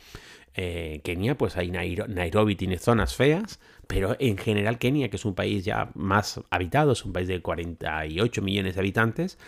Eh, 0.54 1.00
Kenia, 1.02 1.38
pues 1.38 1.56
hay 1.56 1.70
Nairobi 1.70 2.56
tiene 2.56 2.78
zonas 2.78 3.14
feas, 3.16 3.58
pero 3.86 4.16
en 4.18 4.36
general 4.36 4.78
Kenia, 4.78 5.08
que 5.08 5.16
es 5.16 5.24
un 5.24 5.34
país 5.34 5.64
ya 5.64 5.90
más 5.94 6.40
habitado, 6.50 6.92
es 6.92 7.04
un 7.04 7.12
país 7.12 7.28
de 7.28 7.40
48 7.40 8.42
millones 8.42 8.74
de 8.74 8.80
habitantes, 8.80 9.38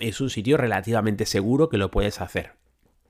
es 0.00 0.20
un 0.20 0.28
sitio 0.28 0.58
relativamente 0.58 1.24
seguro 1.24 1.70
que 1.70 1.78
lo 1.78 1.90
puedes 1.90 2.20
hacer 2.20 2.52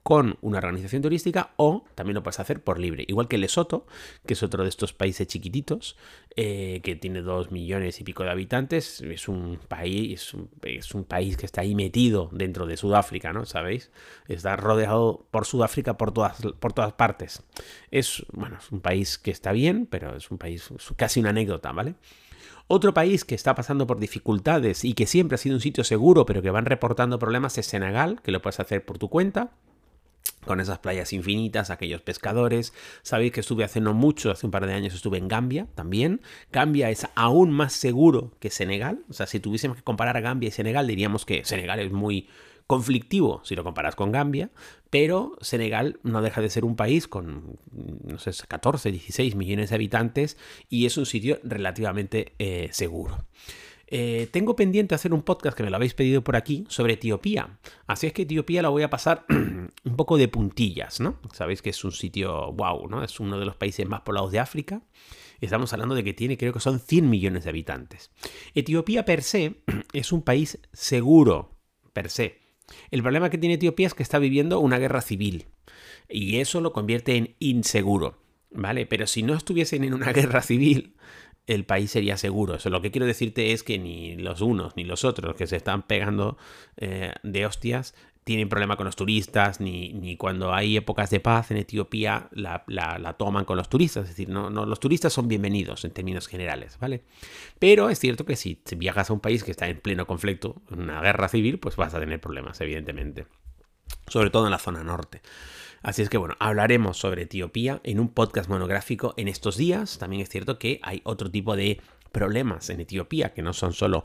con 0.05 0.37
una 0.41 0.59
organización 0.59 1.01
turística 1.01 1.55
o 1.57 1.83
también 1.95 2.13
lo 2.13 2.21
puedes 2.21 2.39
hacer 2.39 2.63
por 2.63 2.77
libre. 2.77 3.05
Igual 3.07 3.27
que 3.27 3.39
Lesoto, 3.39 3.87
que 4.27 4.33
es 4.33 4.43
otro 4.43 4.61
de 4.61 4.69
estos 4.69 4.93
países 4.93 5.25
chiquititos, 5.25 5.97
eh, 6.35 6.81
que 6.83 6.95
tiene 6.95 7.23
dos 7.23 7.51
millones 7.51 7.99
y 7.99 8.03
pico 8.03 8.21
de 8.21 8.29
habitantes, 8.29 9.01
es 9.01 9.27
un 9.27 9.57
país, 9.67 10.31
es 10.63 10.93
un, 10.93 11.05
país 11.05 11.37
que 11.37 11.47
está 11.47 11.61
ahí 11.61 11.73
metido 11.73 12.29
dentro 12.31 12.67
de 12.67 12.77
Sudáfrica, 12.77 13.33
¿no? 13.33 13.47
¿Sabéis? 13.47 13.89
Está 14.27 14.55
rodeado 14.55 15.25
por 15.31 15.47
Sudáfrica 15.47 15.97
por 15.97 16.11
todas, 16.11 16.39
por 16.59 16.71
todas 16.71 16.93
partes. 16.93 17.41
Es, 17.89 18.27
bueno, 18.31 18.57
es 18.59 18.71
un 18.71 18.81
país 18.81 19.17
que 19.17 19.31
está 19.31 19.53
bien, 19.53 19.87
pero 19.87 20.15
es 20.15 20.29
un 20.29 20.37
país 20.37 20.69
casi 20.97 21.19
una 21.19 21.31
anécdota, 21.31 21.71
¿vale? 21.71 21.95
Otro 22.67 22.93
país 22.93 23.25
que 23.25 23.33
está 23.33 23.55
pasando 23.55 23.87
por 23.87 23.99
dificultades 23.99 24.85
y 24.85 24.93
que 24.93 25.07
siempre 25.07 25.33
ha 25.33 25.39
sido 25.39 25.55
un 25.55 25.61
sitio 25.61 25.83
seguro, 25.83 26.27
pero 26.27 26.43
que 26.43 26.51
van 26.51 26.65
reportando 26.65 27.17
problemas 27.17 27.57
es 27.57 27.65
Senegal, 27.65 28.21
que 28.21 28.31
lo 28.31 28.43
puedes 28.43 28.59
hacer 28.59 28.85
por 28.85 28.99
tu 28.99 29.09
cuenta. 29.09 29.49
Con 30.45 30.59
esas 30.59 30.79
playas 30.79 31.13
infinitas, 31.13 31.69
aquellos 31.69 32.01
pescadores. 32.01 32.73
Sabéis 33.01 33.31
que 33.31 33.41
estuve 33.41 33.63
hace 33.63 33.81
no 33.81 33.93
mucho, 33.93 34.31
hace 34.31 34.45
un 34.45 34.51
par 34.51 34.65
de 34.65 34.73
años 34.73 34.93
estuve 34.93 35.17
en 35.17 35.27
Gambia 35.27 35.67
también. 35.75 36.21
Gambia 36.51 36.89
es 36.89 37.07
aún 37.15 37.51
más 37.51 37.73
seguro 37.73 38.31
que 38.39 38.49
Senegal. 38.49 39.03
O 39.09 39.13
sea, 39.13 39.27
si 39.27 39.39
tuviésemos 39.39 39.77
que 39.77 39.83
comparar 39.83 40.17
a 40.17 40.21
Gambia 40.21 40.49
y 40.49 40.51
Senegal, 40.51 40.87
diríamos 40.87 41.25
que 41.25 41.43
Senegal 41.45 41.79
es 41.79 41.91
muy 41.91 42.27
conflictivo 42.67 43.41
si 43.43 43.55
lo 43.55 43.63
comparas 43.63 43.95
con 43.95 44.11
Gambia, 44.11 44.49
pero 44.89 45.37
Senegal 45.41 45.99
no 46.03 46.21
deja 46.21 46.41
de 46.41 46.49
ser 46.49 46.65
un 46.65 46.75
país 46.75 47.07
con, 47.07 47.59
no 47.71 48.17
sé, 48.17 48.31
14, 48.47 48.91
16 48.91 49.35
millones 49.35 49.69
de 49.69 49.75
habitantes 49.75 50.37
y 50.69 50.85
es 50.85 50.97
un 50.97 51.05
sitio 51.05 51.39
relativamente 51.43 52.33
eh, 52.39 52.69
seguro. 52.71 53.25
Eh, 53.87 54.27
tengo 54.31 54.55
pendiente 54.55 54.95
hacer 54.95 55.13
un 55.13 55.21
podcast 55.21 55.55
que 55.55 55.63
me 55.63 55.69
lo 55.69 55.75
habéis 55.75 55.93
pedido 55.93 56.23
por 56.23 56.35
aquí 56.35 56.65
sobre 56.69 56.93
Etiopía. 56.93 57.59
Así 57.87 58.07
es 58.07 58.13
que 58.13 58.23
Etiopía 58.23 58.61
la 58.61 58.69
voy 58.69 58.83
a 58.83 58.89
pasar 58.89 59.25
un 59.29 59.95
poco 59.95 60.17
de 60.17 60.27
puntillas, 60.27 60.99
¿no? 60.99 61.19
Sabéis 61.33 61.61
que 61.61 61.69
es 61.69 61.83
un 61.83 61.91
sitio 61.91 62.51
wow, 62.53 62.87
¿no? 62.87 63.03
Es 63.03 63.19
uno 63.19 63.39
de 63.39 63.45
los 63.45 63.55
países 63.55 63.87
más 63.87 64.01
poblados 64.01 64.31
de 64.31 64.39
África. 64.39 64.81
Estamos 65.41 65.71
hablando 65.73 65.95
de 65.95 66.03
que 66.03 66.13
tiene, 66.13 66.37
creo 66.37 66.53
que 66.53 66.59
son 66.59 66.79
100 66.79 67.09
millones 67.09 67.43
de 67.43 67.49
habitantes. 67.49 68.11
Etiopía 68.53 69.05
per 69.05 69.21
se 69.21 69.61
es 69.93 70.11
un 70.11 70.21
país 70.23 70.59
seguro, 70.73 71.55
per 71.93 72.09
se. 72.09 72.39
El 72.89 73.03
problema 73.03 73.29
que 73.29 73.37
tiene 73.37 73.55
Etiopía 73.55 73.87
es 73.87 73.93
que 73.93 74.03
está 74.03 74.17
viviendo 74.17 74.59
una 74.59 74.79
guerra 74.79 75.01
civil. 75.01 75.45
Y 76.09 76.37
eso 76.37 76.61
lo 76.61 76.73
convierte 76.73 77.15
en 77.15 77.35
inseguro. 77.39 78.21
¿Vale? 78.51 78.85
Pero 78.85 79.05
si 79.05 79.21
no 79.21 79.33
estuviesen 79.33 79.83
en 79.83 79.93
una 79.93 80.13
guerra 80.13 80.41
civil, 80.41 80.95
el 81.47 81.65
país 81.65 81.91
sería 81.91 82.17
seguro. 82.17 82.55
Eso 82.55 82.69
lo 82.69 82.81
que 82.81 82.91
quiero 82.91 83.05
decirte 83.05 83.51
es 83.51 83.63
que 83.63 83.77
ni 83.77 84.15
los 84.15 84.41
unos 84.41 84.75
ni 84.75 84.83
los 84.83 85.03
otros 85.03 85.35
que 85.35 85.47
se 85.47 85.55
están 85.55 85.83
pegando 85.83 86.37
eh, 86.77 87.13
de 87.23 87.45
hostias 87.45 87.93
tienen 88.25 88.49
problema 88.49 88.75
con 88.75 88.87
los 88.87 88.95
turistas, 88.95 89.61
ni, 89.61 90.17
cuando 90.17 90.51
hay 90.51 90.75
épocas 90.77 91.11
de 91.11 91.19
paz 91.19 91.51
en 91.51 91.57
Etiopía 91.57 92.27
la, 92.31 92.63
la, 92.65 93.13
toman 93.13 93.45
con 93.45 93.55
los 93.55 93.69
turistas. 93.69 94.05
Es 94.05 94.09
decir, 94.09 94.29
no, 94.29 94.49
no, 94.49 94.65
los 94.65 94.79
turistas 94.79 95.13
son 95.13 95.27
bienvenidos 95.27 95.85
en 95.85 95.91
términos 95.91 96.27
generales, 96.27 96.79
¿vale? 96.79 97.03
Pero 97.59 97.87
es 97.91 97.99
cierto 97.99 98.25
que 98.25 98.35
si 98.35 98.59
viajas 98.77 99.11
a 99.11 99.13
un 99.13 99.19
país 99.19 99.43
que 99.43 99.51
está 99.51 99.67
en 99.67 99.79
pleno 99.79 100.07
conflicto, 100.07 100.59
una 100.71 101.01
guerra 101.01 101.27
civil, 101.27 101.59
pues 101.59 101.75
vas 101.75 101.93
a 101.93 101.99
tener 101.99 102.19
problemas, 102.19 102.59
evidentemente. 102.61 103.27
Sobre 104.07 104.29
todo 104.29 104.45
en 104.45 104.51
la 104.51 104.59
zona 104.59 104.83
norte. 104.83 105.21
Así 105.81 106.01
es 106.01 106.09
que 106.09 106.17
bueno, 106.17 106.35
hablaremos 106.39 106.97
sobre 106.97 107.23
Etiopía 107.23 107.79
en 107.83 107.99
un 107.99 108.09
podcast 108.09 108.49
monográfico 108.49 109.13
en 109.17 109.27
estos 109.27 109.57
días. 109.57 109.97
También 109.99 110.21
es 110.21 110.29
cierto 110.29 110.57
que 110.57 110.79
hay 110.81 111.01
otro 111.03 111.29
tipo 111.29 111.55
de 111.55 111.79
problemas 112.11 112.69
en 112.69 112.81
Etiopía, 112.81 113.33
que 113.33 113.41
no 113.41 113.53
son 113.53 113.73
solo 113.73 114.03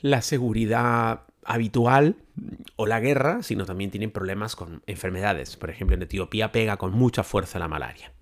la 0.00 0.22
seguridad 0.22 1.22
habitual 1.44 2.16
o 2.76 2.86
la 2.86 3.00
guerra, 3.00 3.42
sino 3.42 3.64
también 3.64 3.90
tienen 3.90 4.10
problemas 4.10 4.56
con 4.56 4.82
enfermedades. 4.86 5.56
Por 5.56 5.70
ejemplo, 5.70 5.94
en 5.94 6.02
Etiopía 6.02 6.52
pega 6.52 6.76
con 6.78 6.92
mucha 6.92 7.22
fuerza 7.22 7.58
la 7.58 7.68
malaria. 7.68 8.12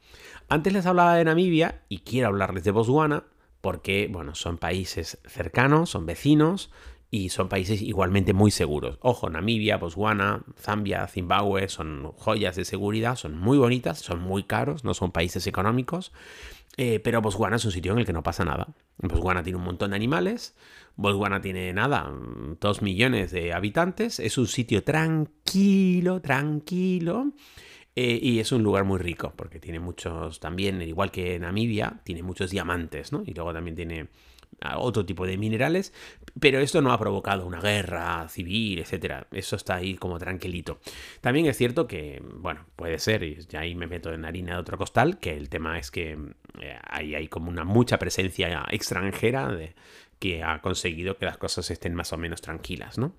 Antes 0.48 0.72
les 0.72 0.86
hablaba 0.86 1.16
de 1.16 1.24
Namibia 1.24 1.82
y 1.88 2.00
quiero 2.00 2.28
hablarles 2.28 2.64
de 2.64 2.72
Botswana 2.72 3.24
porque, 3.62 4.08
bueno, 4.10 4.34
son 4.34 4.58
países 4.58 5.18
cercanos, 5.24 5.90
son 5.90 6.04
vecinos, 6.04 6.70
y 7.14 7.28
son 7.28 7.50
países 7.50 7.82
igualmente 7.82 8.32
muy 8.32 8.50
seguros. 8.50 8.96
Ojo, 9.02 9.28
Namibia, 9.28 9.76
Botswana, 9.76 10.44
Zambia, 10.58 11.06
Zimbabue 11.06 11.68
son 11.68 12.10
joyas 12.16 12.56
de 12.56 12.64
seguridad, 12.64 13.16
son 13.16 13.38
muy 13.38 13.58
bonitas, 13.58 13.98
son 13.98 14.22
muy 14.22 14.44
caros, 14.44 14.82
no 14.82 14.94
son 14.94 15.12
países 15.12 15.46
económicos, 15.46 16.10
eh, 16.78 17.00
pero 17.00 17.20
Botswana 17.20 17.56
es 17.56 17.66
un 17.66 17.70
sitio 17.70 17.92
en 17.92 17.98
el 17.98 18.06
que 18.06 18.14
no 18.14 18.22
pasa 18.22 18.46
nada. 18.46 18.68
Botswana 18.96 19.42
tiene 19.42 19.58
un 19.58 19.64
montón 19.64 19.90
de 19.90 19.96
animales, 19.96 20.56
Botswana 20.96 21.42
tiene 21.42 21.70
nada, 21.74 22.10
dos 22.58 22.80
millones 22.80 23.30
de 23.30 23.52
habitantes, 23.52 24.18
es 24.18 24.38
un 24.38 24.46
sitio 24.46 24.82
tranquilo, 24.82 26.22
tranquilo. 26.22 27.32
Eh, 27.94 28.18
y 28.22 28.38
es 28.38 28.52
un 28.52 28.62
lugar 28.62 28.84
muy 28.84 28.98
rico, 28.98 29.34
porque 29.36 29.60
tiene 29.60 29.78
muchos 29.78 30.40
también, 30.40 30.80
igual 30.80 31.10
que 31.10 31.38
Namibia, 31.38 32.00
tiene 32.04 32.22
muchos 32.22 32.50
diamantes, 32.50 33.12
¿no? 33.12 33.22
Y 33.26 33.34
luego 33.34 33.52
también 33.52 33.76
tiene 33.76 34.08
otro 34.76 35.04
tipo 35.04 35.26
de 35.26 35.36
minerales, 35.36 35.92
pero 36.40 36.60
esto 36.60 36.80
no 36.82 36.92
ha 36.92 36.98
provocado 36.98 37.46
una 37.46 37.60
guerra 37.60 38.28
civil, 38.28 38.78
etcétera. 38.78 39.26
Eso 39.32 39.56
está 39.56 39.76
ahí 39.76 39.96
como 39.96 40.18
tranquilito. 40.18 40.78
También 41.20 41.46
es 41.46 41.56
cierto 41.56 41.86
que, 41.86 42.22
bueno, 42.36 42.66
puede 42.76 42.98
ser, 42.98 43.22
y 43.22 43.36
ya 43.48 43.60
ahí 43.60 43.74
me 43.74 43.86
meto 43.86 44.12
en 44.12 44.24
harina 44.24 44.54
de 44.54 44.60
otro 44.60 44.78
costal, 44.78 45.18
que 45.18 45.36
el 45.36 45.48
tema 45.48 45.78
es 45.78 45.90
que 45.90 46.18
eh, 46.60 46.78
ahí 46.88 47.14
hay 47.14 47.28
como 47.28 47.50
una 47.50 47.64
mucha 47.64 47.98
presencia 47.98 48.66
extranjera 48.70 49.48
de, 49.48 49.74
que 50.22 50.44
ha 50.44 50.60
conseguido 50.60 51.16
que 51.16 51.26
las 51.26 51.36
cosas 51.36 51.68
estén 51.72 51.94
más 51.94 52.12
o 52.12 52.16
menos 52.16 52.40
tranquilas, 52.40 52.96
¿no? 52.96 53.16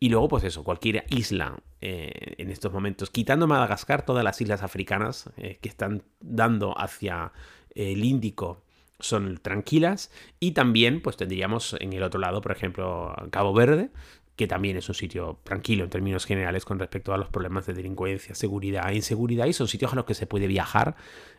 Y 0.00 0.08
luego, 0.08 0.28
pues 0.28 0.44
eso, 0.44 0.64
cualquier 0.64 1.04
isla 1.10 1.58
eh, 1.82 2.34
en 2.38 2.50
estos 2.50 2.72
momentos, 2.72 3.10
quitando 3.10 3.46
Madagascar, 3.46 4.06
todas 4.06 4.24
las 4.24 4.40
islas 4.40 4.62
africanas 4.62 5.28
eh, 5.36 5.58
que 5.60 5.68
están 5.68 6.02
dando 6.18 6.74
hacia 6.78 7.30
el 7.74 8.02
Índico 8.02 8.62
son 8.98 9.38
tranquilas 9.38 10.10
y 10.40 10.52
también 10.52 11.02
pues 11.02 11.16
tendríamos 11.16 11.76
en 11.80 11.92
el 11.92 12.02
otro 12.02 12.20
lado, 12.20 12.40
por 12.40 12.52
ejemplo, 12.52 13.14
Cabo 13.30 13.52
Verde, 13.52 13.90
que 14.36 14.46
también 14.46 14.76
es 14.76 14.88
un 14.88 14.94
sitio 14.94 15.40
tranquilo 15.44 15.84
en 15.84 15.90
términos 15.90 16.26
generales 16.26 16.64
con 16.64 16.78
respecto 16.78 17.12
a 17.14 17.18
los 17.18 17.28
problemas 17.28 17.66
de 17.66 17.72
delincuencia, 17.72 18.34
seguridad 18.34 18.90
e 18.90 18.96
inseguridad 18.96 19.46
y 19.46 19.54
son 19.54 19.66
sitios 19.66 19.92
a 19.92 19.96
los 19.96 20.04
que 20.04 20.14
se 20.14 20.26
puede 20.26 20.46
viajar 20.46 20.94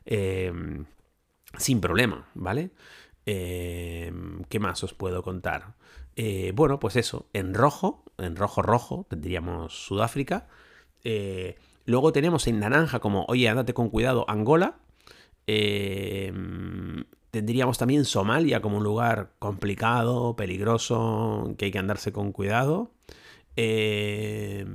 eh, 0.06 0.52
sin 1.58 1.80
problema, 1.80 2.28
¿vale? 2.34 2.72
Eh, 3.26 4.12
¿Qué 4.50 4.60
más 4.60 4.84
os 4.84 4.94
puedo 4.94 5.22
contar? 5.22 5.76
Eh, 6.16 6.52
bueno, 6.56 6.80
pues 6.80 6.96
eso, 6.96 7.28
en 7.34 7.54
rojo, 7.54 8.04
en 8.18 8.36
rojo 8.36 8.64
rojo, 8.64 9.06
tendríamos 9.10 9.86
Sudáfrica. 9.86 10.48
luego 11.86 12.12
tenemos 12.12 12.48
en 12.48 12.60
naranja 12.60 13.00
como, 13.00 13.26
oye, 13.28 13.48
andate 13.48 13.74
con 13.74 13.90
cuidado, 13.90 14.26
Angola. 14.28 14.80
Tendríamos 17.38 17.78
también 17.78 18.04
Somalia 18.04 18.62
como 18.64 18.78
un 18.78 18.84
lugar 18.84 19.34
complicado, 19.38 20.36
peligroso, 20.36 21.54
que 21.56 21.66
hay 21.66 21.72
que 21.72 21.78
andarse 21.78 22.12
con 22.12 22.32
cuidado. 22.32 22.90
Eh, 23.56 24.66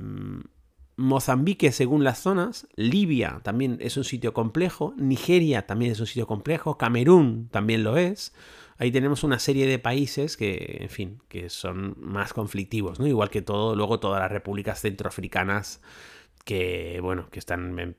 Mozambique 0.95 1.73
según 1.73 2.05
las 2.05 2.19
zonas, 2.19 2.65
Libia 2.77 3.41
también 3.43 3.79
es 3.81 3.97
un 3.97 4.05
sitio 4.05 4.33
complejo, 4.33 4.93
Nigeria 4.95 5.67
también 5.67 5.91
es 5.91 5.99
un 5.99 6.07
sitio 6.07 6.25
complejo, 6.25 6.77
Camerún 6.77 7.49
también 7.51 7.83
lo 7.83 7.97
es. 7.97 8.33
Ahí 8.77 8.89
tenemos 8.89 9.25
una 9.25 9.39
serie 9.39 9.67
de 9.67 9.77
países 9.77 10.37
que, 10.37 10.77
en 10.79 10.89
fin, 10.89 11.19
que 11.27 11.49
son 11.49 11.97
más 11.99 12.31
conflictivos, 12.31 12.97
¿no? 12.97 13.07
Igual 13.07 13.29
que 13.29 13.41
todo, 13.41 13.75
luego 13.75 13.99
todas 13.99 14.21
las 14.21 14.31
repúblicas 14.31 14.79
centroafricanas 14.79 15.81
que, 16.45 16.99
bueno, 17.01 17.29
que 17.29 17.39
están 17.39 17.95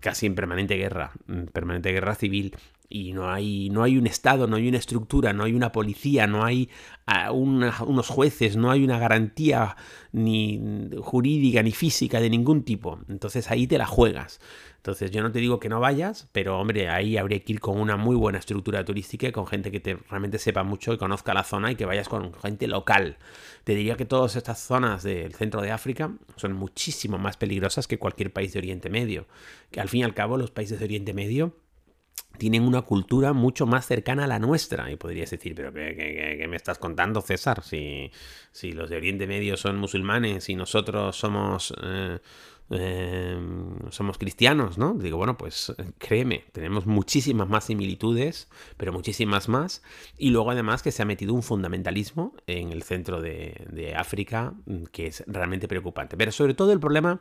casi 0.00 0.26
en 0.26 0.34
permanente 0.34 0.76
guerra, 0.76 1.12
permanente 1.52 1.92
guerra 1.92 2.14
civil 2.14 2.56
y 2.88 3.12
no 3.12 3.30
hay, 3.30 3.68
no 3.70 3.82
hay 3.82 3.98
un 3.98 4.06
Estado, 4.06 4.46
no 4.46 4.56
hay 4.56 4.68
una 4.68 4.78
estructura, 4.78 5.32
no 5.32 5.44
hay 5.44 5.52
una 5.52 5.72
policía, 5.72 6.26
no 6.26 6.44
hay 6.44 6.70
ah, 7.06 7.32
unos 7.32 8.08
jueces, 8.08 8.56
no 8.56 8.70
hay 8.70 8.84
una 8.84 8.98
garantía 8.98 9.76
ni 10.12 10.90
jurídica 11.00 11.62
ni 11.62 11.72
física 11.72 12.20
de 12.20 12.30
ningún 12.30 12.62
tipo. 12.62 13.00
Entonces 13.08 13.50
ahí 13.50 13.66
te 13.66 13.78
la 13.78 13.86
juegas. 13.86 14.40
Entonces 14.86 15.10
yo 15.10 15.20
no 15.20 15.32
te 15.32 15.40
digo 15.40 15.58
que 15.58 15.68
no 15.68 15.80
vayas, 15.80 16.28
pero 16.30 16.60
hombre, 16.60 16.88
ahí 16.88 17.16
habría 17.16 17.40
que 17.40 17.54
ir 17.54 17.58
con 17.58 17.80
una 17.80 17.96
muy 17.96 18.14
buena 18.14 18.38
estructura 18.38 18.84
turística 18.84 19.26
y 19.26 19.32
con 19.32 19.44
gente 19.48 19.72
que 19.72 19.80
te 19.80 19.96
realmente 20.08 20.38
sepa 20.38 20.62
mucho 20.62 20.92
y 20.92 20.96
conozca 20.96 21.34
la 21.34 21.42
zona 21.42 21.72
y 21.72 21.74
que 21.74 21.84
vayas 21.84 22.08
con 22.08 22.32
gente 22.34 22.68
local. 22.68 23.16
Te 23.64 23.74
diría 23.74 23.96
que 23.96 24.04
todas 24.04 24.36
estas 24.36 24.60
zonas 24.60 25.02
del 25.02 25.34
centro 25.34 25.60
de 25.60 25.72
África 25.72 26.12
son 26.36 26.52
muchísimo 26.52 27.18
más 27.18 27.36
peligrosas 27.36 27.88
que 27.88 27.98
cualquier 27.98 28.32
país 28.32 28.52
de 28.52 28.60
Oriente 28.60 28.88
Medio. 28.88 29.26
Que 29.72 29.80
al 29.80 29.88
fin 29.88 30.02
y 30.02 30.04
al 30.04 30.14
cabo 30.14 30.36
los 30.36 30.52
países 30.52 30.78
de 30.78 30.84
Oriente 30.84 31.12
Medio 31.14 31.56
tienen 32.38 32.62
una 32.62 32.82
cultura 32.82 33.32
mucho 33.32 33.66
más 33.66 33.86
cercana 33.86 34.22
a 34.22 34.26
la 34.28 34.38
nuestra. 34.38 34.88
Y 34.92 34.94
podrías 34.94 35.30
decir, 35.30 35.56
pero 35.56 35.72
¿qué, 35.72 36.46
me 36.48 36.54
estás 36.54 36.78
contando, 36.78 37.22
César? 37.22 37.64
Si, 37.64 38.12
los 38.72 38.88
de 38.88 38.96
Oriente 38.96 39.26
Medio 39.26 39.56
son 39.56 39.78
musulmanes 39.78 40.48
y 40.48 40.54
nosotros 40.54 41.16
somos 41.16 41.74
eh, 41.82 42.20
Em, 42.68 43.78
somos 43.90 44.18
cristianos, 44.18 44.76
¿no? 44.76 44.94
Digo, 44.94 45.16
bueno, 45.18 45.36
pues 45.36 45.72
créeme, 45.98 46.44
tenemos 46.52 46.86
muchísimas 46.86 47.48
más 47.48 47.64
similitudes, 47.64 48.48
pero 48.76 48.92
muchísimas 48.92 49.48
más. 49.48 49.82
Y 50.18 50.30
luego 50.30 50.50
además 50.50 50.82
que 50.82 50.90
se 50.90 51.02
ha 51.02 51.04
metido 51.04 51.32
un 51.32 51.44
fundamentalismo 51.44 52.34
en 52.46 52.72
el 52.72 52.82
centro 52.82 53.20
de, 53.20 53.94
África 53.96 54.54
mm, 54.66 54.84
que 54.90 55.06
es 55.06 55.22
realmente 55.28 55.68
preocupante. 55.68 56.16
Pero 56.16 56.32
sobre 56.32 56.54
todo 56.54 56.72
el 56.72 56.80
problema 56.80 57.20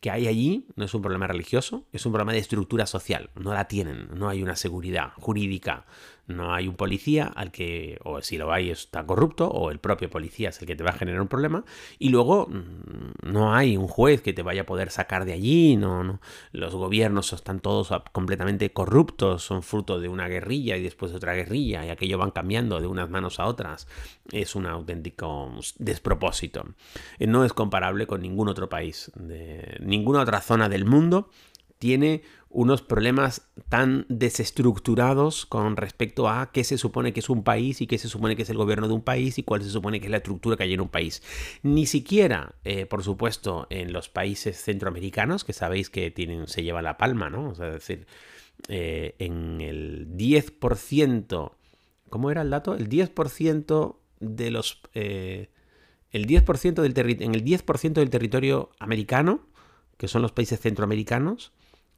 que 0.00 0.10
hay 0.10 0.26
allí 0.26 0.66
no 0.76 0.84
es 0.84 0.94
un 0.94 1.00
problema 1.00 1.26
religioso, 1.26 1.86
es 1.92 2.04
un 2.04 2.12
problema 2.12 2.32
de 2.32 2.38
estructura 2.38 2.86
social. 2.86 3.30
No 3.34 3.54
la 3.54 3.68
tienen, 3.68 4.08
no 4.14 4.28
hay 4.28 4.42
una 4.42 4.56
seguridad 4.56 5.12
jurídica, 5.16 5.86
No 6.32 6.54
hay 6.54 6.68
un 6.68 6.74
policía 6.74 7.26
al 7.26 7.50
que, 7.50 7.98
o 8.04 8.20
si 8.22 8.38
lo 8.38 8.52
hay, 8.52 8.70
está 8.70 9.04
corrupto, 9.06 9.48
o 9.48 9.70
el 9.70 9.78
propio 9.78 10.10
policía 10.10 10.50
es 10.50 10.60
el 10.60 10.66
que 10.66 10.76
te 10.76 10.84
va 10.84 10.90
a 10.90 10.94
generar 10.94 11.20
un 11.20 11.28
problema. 11.28 11.64
Y 11.98 12.08
luego 12.08 12.48
mm, 12.48 13.30
no 13.30 13.54
hay 13.54 13.76
un 13.76 13.88
juez 13.88 14.22
que 14.22 14.32
te 14.32 14.42
vaya 14.42 14.62
a 14.62 14.66
poder 14.66 14.90
sacar 14.90 15.24
de 15.24 15.32
allí. 15.32 15.76
No, 15.76 16.04
no. 16.04 16.20
Los 16.52 16.74
gobiernos 16.74 17.32
están 17.32 17.60
todos 17.60 17.90
completamente 18.12 18.72
corruptos, 18.72 19.42
son 19.42 19.62
fruto 19.62 20.00
de 20.00 20.08
una 20.08 20.28
guerrilla 20.28 20.76
y 20.76 20.82
después 20.82 21.12
de 21.12 21.16
otra 21.16 21.34
guerrilla, 21.34 21.84
y 21.84 21.90
aquello 21.90 22.18
van 22.18 22.30
cambiando 22.30 22.80
de 22.80 22.86
unas 22.86 23.10
manos 23.10 23.40
a 23.40 23.46
otras. 23.46 23.86
Es 24.30 24.54
un 24.54 24.66
auténtico 24.66 25.52
despropósito. 25.78 26.64
Eh, 27.18 27.26
no 27.26 27.44
es 27.44 27.52
comparable 27.52 28.06
con 28.06 28.22
ningún 28.22 28.48
otro 28.48 28.68
país, 28.68 29.10
de 29.14 29.78
ninguna 29.80 30.20
otra 30.20 30.40
zona 30.40 30.68
del 30.68 30.84
mundo 30.84 31.28
tiene 31.82 32.22
unos 32.52 32.82
problemas 32.82 33.48
tan 33.68 34.04
desestructurados 34.08 35.46
con 35.46 35.76
respecto 35.76 36.28
a 36.28 36.52
qué 36.52 36.64
se 36.64 36.76
supone 36.76 37.12
que 37.12 37.20
es 37.20 37.30
un 37.30 37.44
país 37.44 37.80
y 37.80 37.86
qué 37.86 37.96
se 37.98 38.08
supone 38.08 38.36
que 38.36 38.42
es 38.42 38.50
el 38.50 38.58
gobierno 38.58 38.88
de 38.88 38.94
un 38.94 39.02
país 39.02 39.38
y 39.38 39.42
cuál 39.42 39.62
se 39.62 39.70
supone 39.70 40.00
que 40.00 40.06
es 40.06 40.10
la 40.10 40.18
estructura 40.18 40.56
que 40.56 40.64
hay 40.64 40.74
en 40.74 40.82
un 40.82 40.90
país. 40.90 41.22
Ni 41.62 41.86
siquiera, 41.86 42.54
eh, 42.64 42.84
por 42.84 43.02
supuesto, 43.02 43.66
en 43.70 43.92
los 43.92 44.10
países 44.10 44.62
centroamericanos, 44.62 45.44
que 45.44 45.54
sabéis 45.54 45.88
que 45.88 46.10
tienen, 46.10 46.46
se 46.46 46.62
lleva 46.62 46.82
la 46.82 46.98
palma, 46.98 47.30
¿no? 47.30 47.48
O 47.48 47.54
sea, 47.54 47.68
es 47.68 47.74
decir, 47.74 48.06
eh, 48.68 49.14
en 49.18 49.60
el 49.62 50.08
10%, 50.16 51.52
¿cómo 52.10 52.30
era 52.30 52.42
el 52.42 52.50
dato? 52.50 52.74
El 52.74 52.88
10% 52.88 53.96
de 54.20 54.50
los... 54.50 54.82
Eh, 54.94 55.48
el 56.10 56.26
10% 56.26 56.82
del 56.82 57.22
en 57.22 57.34
el 57.34 57.42
10% 57.42 57.92
del 57.94 58.10
territorio 58.10 58.68
americano, 58.78 59.40
que 59.96 60.08
son 60.08 60.20
los 60.20 60.32
países 60.32 60.60
centroamericanos, 60.60 61.52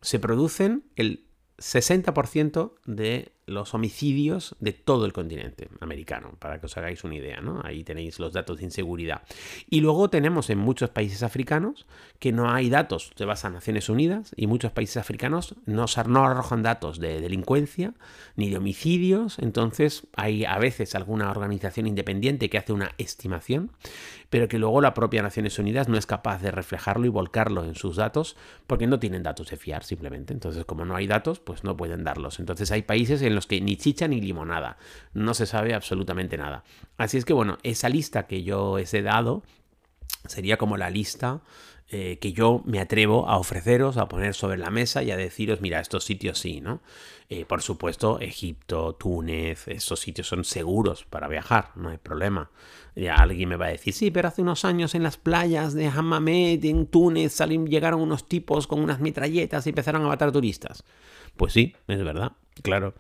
se 0.05 0.19
producen 0.19 0.85
el 0.97 1.25
60% 1.57 2.75
de 2.85 3.33
los 3.47 3.75
homicidios 3.75 4.57
de 4.61 4.73
todo 4.73 5.05
el 5.05 5.13
continente 5.13 5.69
americano, 5.81 6.35
para 6.39 6.61
que 6.61 6.67
os 6.67 6.77
hagáis 6.77 7.05
una 7.05 7.17
idea, 7.17 7.41
¿no? 7.41 7.61
Ahí 7.65 7.85
tenéis 7.85 8.19
los 8.19 8.33
datos 8.33 8.59
de 8.59 8.65
inseguridad. 8.65 9.23
Y 9.69 9.81
luego 9.81 10.09
tenemos 10.09 10.49
en 10.51 10.59
muchos 10.59 10.91
países 10.91 11.23
africanos 11.23 11.87
que 12.19 12.33
no 12.33 12.51
hay 12.51 12.71
datos, 12.71 13.11
te 13.15 13.25
vas 13.25 13.45
a 13.45 13.51
Naciones 13.51 13.89
Unidas 13.89 14.33
y 14.37 14.47
muchos 14.47 14.73
países 14.73 14.97
africanos 14.97 15.55
no, 15.67 15.87
no 16.07 16.25
arrojan 16.25 16.63
datos 16.63 16.99
de 16.99 17.21
delincuencia 17.21 17.93
ni 18.37 18.49
de 18.49 18.57
homicidios, 18.57 19.39
entonces 19.39 20.07
hay 20.17 20.45
a 20.45 20.59
veces 20.59 20.95
alguna 20.95 21.31
organización 21.31 21.87
independiente 21.87 22.49
que 22.49 22.59
hace 22.59 22.73
una 22.73 22.93
estimación, 22.99 23.71
pero 24.31 24.49
que 24.49 24.59
luego 24.59 24.81
la 24.81 24.95
propia 24.95 25.23
Naciones 25.23 25.59
Unidas 25.59 25.89
no 25.89 25.97
es 25.97 26.07
capaz 26.07 26.41
de 26.43 26.51
reflejarlo 26.51 27.07
y 27.07 27.09
volcarlo 27.11 27.65
en 27.65 27.75
sus 27.75 27.97
datos 27.97 28.37
porque 28.67 28.87
no 28.87 28.99
tienen 28.99 29.23
datos 29.23 29.51
de 29.51 29.57
fiar 29.57 29.85
simplemente. 29.85 30.33
Entonces, 30.33 30.65
como 30.65 30.85
no 30.85 30.97
hay 30.97 31.07
datos, 31.07 31.39
pues 31.39 31.63
no 31.63 31.77
pueden 31.77 32.05
darlos. 32.05 32.41
Entonces 32.41 32.73
hay 32.73 32.83
países 32.83 33.23
en 33.23 33.34
los 33.35 33.47
que 33.47 33.61
ni 33.61 33.77
chicha 33.77 34.09
ni 34.09 34.21
limonada. 34.21 34.77
No 35.13 35.35
se 35.35 35.47
sabe 35.47 35.75
absolutamente 35.75 36.37
nada. 36.37 36.65
Así 36.97 37.17
es 37.17 37.25
que 37.25 37.33
bueno, 37.33 37.59
esa 37.63 37.89
lista 37.89 38.27
que 38.27 38.43
yo 38.43 38.73
os 38.73 38.95
he 38.95 39.03
dado 39.03 39.43
sería 40.27 40.57
como 40.57 40.77
la 40.77 40.91
lista 40.91 41.43
eh, 41.91 42.19
que 42.19 42.33
yo 42.33 42.63
me 42.65 42.81
atrevo 42.81 43.29
a 43.29 43.37
ofreceros, 43.37 43.99
a 43.99 44.09
poner 44.09 44.35
sobre 44.35 44.57
la 44.57 44.71
mesa 44.71 45.03
y 45.03 45.11
a 45.11 45.19
deciros, 45.19 45.61
mira, 45.61 45.81
estos 45.81 46.05
sitios 46.05 46.39
sí, 46.39 46.63
¿no? 46.63 46.81
Eh, 47.29 47.45
por 47.45 47.61
supuesto, 47.61 48.19
Egipto, 48.21 48.95
Túnez, 48.95 49.69
esos 49.69 50.01
sitios 50.01 50.27
son 50.27 50.45
seguros 50.45 51.05
para 51.05 51.29
viajar, 51.29 51.73
no 51.77 51.91
hay 51.91 51.99
problema. 51.99 52.51
Ya 52.97 53.17
alguien 53.17 53.51
me 53.51 53.57
va 53.57 53.67
a 53.67 53.71
decir, 53.71 53.93
sí, 53.93 54.11
pero 54.11 54.29
hace 54.29 54.41
unos 54.41 54.65
años 54.65 54.95
en 54.95 55.03
las 55.03 55.19
playas 55.19 55.75
de 55.75 55.87
Hammamet, 55.87 56.65
en 56.65 56.87
Túnez, 56.87 57.35
salieron, 57.35 57.67
llegaron 57.67 58.01
unos 58.01 58.27
tipos 58.27 58.67
con 58.67 58.81
unas 58.81 59.01
metralletas 59.01 59.67
y 59.67 59.71
empezaron 59.71 60.03
a 60.05 60.09
matar 60.09 60.33
turistas. 60.33 60.85
Pues 61.37 61.53
sí, 61.53 61.77
es 61.87 62.03
verdad, 62.03 62.33
claro. 62.63 62.95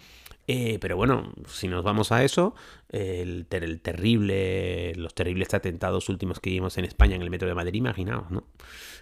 Eh, 0.47 0.79
pero 0.81 0.97
bueno, 0.97 1.33
si 1.49 1.69
nos 1.69 1.83
vamos 1.83 2.13
a 2.13 2.23
eso, 2.23 2.55
el, 2.91 3.47
terrible, 3.47 4.95
los 4.95 5.15
terribles 5.15 5.55
atentados 5.55 6.09
últimos 6.09 6.39
que 6.39 6.51
vimos 6.51 6.77
en 6.77 6.85
España 6.85 7.17
en 7.17 7.23
el 7.23 7.31
metro 7.31 7.49
de 7.49 7.55
Madrid, 7.55 7.75
imaginaos, 7.75 8.31
¿no? 8.31 8.45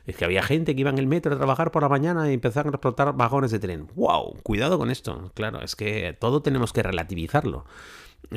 Es 0.07 0.17
que 0.17 0.25
había 0.25 0.43
gente 0.43 0.75
que 0.75 0.81
iba 0.81 0.91
en 0.91 0.99
el 0.99 1.07
metro 1.07 1.35
a 1.35 1.37
trabajar 1.37 1.71
por 1.71 1.83
la 1.83 1.89
mañana 1.89 2.31
y 2.31 2.35
empezaron 2.35 2.73
a 2.73 2.77
explotar 2.77 3.15
vagones 3.17 3.51
de 3.51 3.59
tren. 3.59 3.89
¡Wow! 3.95 4.39
Cuidado 4.43 4.79
con 4.79 4.91
esto. 4.91 5.31
Claro, 5.35 5.63
es 5.63 5.77
que 5.77 6.17
todo 6.19 6.43
tenemos 6.43 6.73
que 6.73 6.83
relativizarlo. 6.83 7.65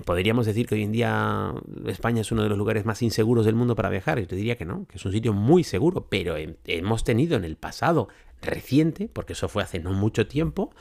Podríamos 0.04 0.46
decir 0.46 0.68
que 0.68 0.76
hoy 0.76 0.84
en 0.84 0.92
día 0.92 1.54
España 1.86 2.22
es 2.22 2.32
uno 2.32 2.44
de 2.44 2.50
los 2.50 2.58
lugares 2.58 2.86
más 2.86 3.02
inseguros 3.02 3.46
del 3.46 3.56
mundo 3.56 3.76
para 3.76 3.90
viajar. 3.90 4.20
Yo 4.20 4.28
te 4.28 4.36
diría 4.36 4.58
que 4.58 4.66
no, 4.66 4.86
que 4.88 4.98
es 4.98 5.06
un 5.06 5.12
sitio 5.12 5.32
muy 5.34 5.64
seguro, 5.64 6.08
pero 6.10 6.36
hemos 6.66 7.04
tenido 7.04 7.38
en 7.38 7.46
el 7.46 7.56
pasado 7.56 8.10
reciente, 8.42 9.10
porque 9.12 9.34
eso 9.34 9.48
fue 9.48 9.64
hace 9.64 9.80
no 9.80 9.92
mucho 9.92 10.28
tiempo, 10.28 10.72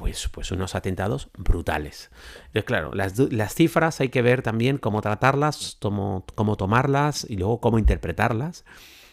pues, 0.00 0.30
pues 0.32 0.50
unos 0.50 0.74
atentados 0.74 1.28
brutales. 1.36 2.10
Entonces, 2.46 2.64
claro, 2.64 2.92
las, 2.94 3.54
cifras 3.54 4.00
hay 4.00 4.08
que 4.08 4.22
ver 4.22 4.40
también 4.40 4.78
cómo 4.78 5.02
tratarlas, 5.02 5.76
cómo, 5.78 6.24
cómo 6.34 6.56
tomarlas 6.56 7.26
y 7.28 7.36
luego 7.36 7.60
cómo 7.60 7.78
interpretarlas. 7.78 8.64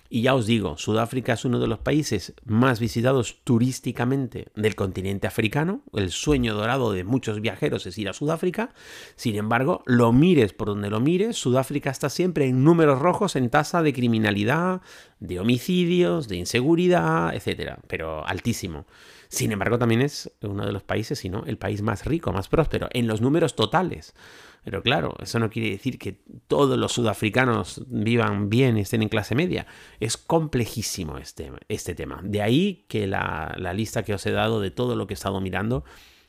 Y 0.10 0.22
ya 0.22 0.34
os 0.34 0.46
digo, 0.46 0.78
Sudáfrica 0.78 1.34
es 1.34 1.44
uno 1.44 1.60
de 1.60 1.68
los 1.68 1.80
países 1.80 2.34
más 2.46 2.80
visitados 2.80 3.40
turísticamente 3.44 4.48
del 4.56 4.76
continente 4.76 5.28
africano. 5.28 5.82
El 5.92 6.12
sueño 6.12 6.54
dorado 6.54 6.94
de 6.94 7.04
muchos 7.04 7.42
viajeros 7.42 7.86
es 7.86 7.98
ir 7.98 8.08
a 8.08 8.14
Sudáfrica. 8.14 8.74
Sin 9.18 9.36
embargo, 9.36 9.84
lo 9.86 10.14
mires 10.14 10.54
por 10.54 10.70
donde 10.70 10.90
lo 10.90 11.02
mires, 11.02 11.36
Sudáfrica 11.36 11.90
está 11.90 12.10
siempre 12.10 12.46
en 12.48 12.64
números 12.64 13.00
rojos 13.00 13.36
en 13.36 13.50
tasa 13.50 13.82
de 13.82 13.92
criminalidad, 13.92 14.80
de 15.20 15.42
homicidios, 15.42 16.30
de 16.30 16.38
inseguridad, 16.38 17.36
etcétera, 17.36 17.80
pero 17.90 18.26
altísimo. 18.26 18.86
Sin 19.30 19.52
embargo, 19.52 19.78
también 19.78 20.02
es 20.02 20.32
uno 20.42 20.66
de 20.66 20.72
los 20.72 20.84
países, 20.84 21.20
si 21.20 21.30
no, 21.30 21.44
el 21.46 21.58
país 21.58 21.82
más 21.82 22.06
rico, 22.06 22.32
más 22.32 22.48
próspero, 22.48 22.88
en 22.92 23.08
los 23.08 23.22
números 23.22 23.56
totales. 23.56 24.16
Pero 24.64 24.84
claro, 24.84 25.16
eso 25.22 25.40
no 25.40 25.50
quiere 25.50 25.70
decir 25.70 25.98
que 25.98 26.20
todos 26.48 26.78
los 26.78 26.92
sudafricanos 26.92 27.84
vivan 27.88 28.50
bien 28.50 28.78
y 28.78 28.82
estén 28.82 29.02
en 29.02 29.10
clase 29.10 29.34
media. 29.34 29.66
Es 30.02 30.18
complejísimo 30.18 31.18
este, 31.18 31.52
este 31.70 31.96
tema. 31.96 32.20
De 32.24 32.42
ahí 32.42 32.86
que 32.90 33.08
la, 33.08 33.56
la 33.58 33.74
lista 33.74 34.04
que 34.04 34.14
os 34.14 34.26
he 34.26 34.32
dado 34.32 34.60
de 34.60 34.72
todo 34.72 34.96
lo 34.96 35.08
que 35.08 35.14
he 35.14 35.16
estado 35.16 35.40
mirando 35.40 35.86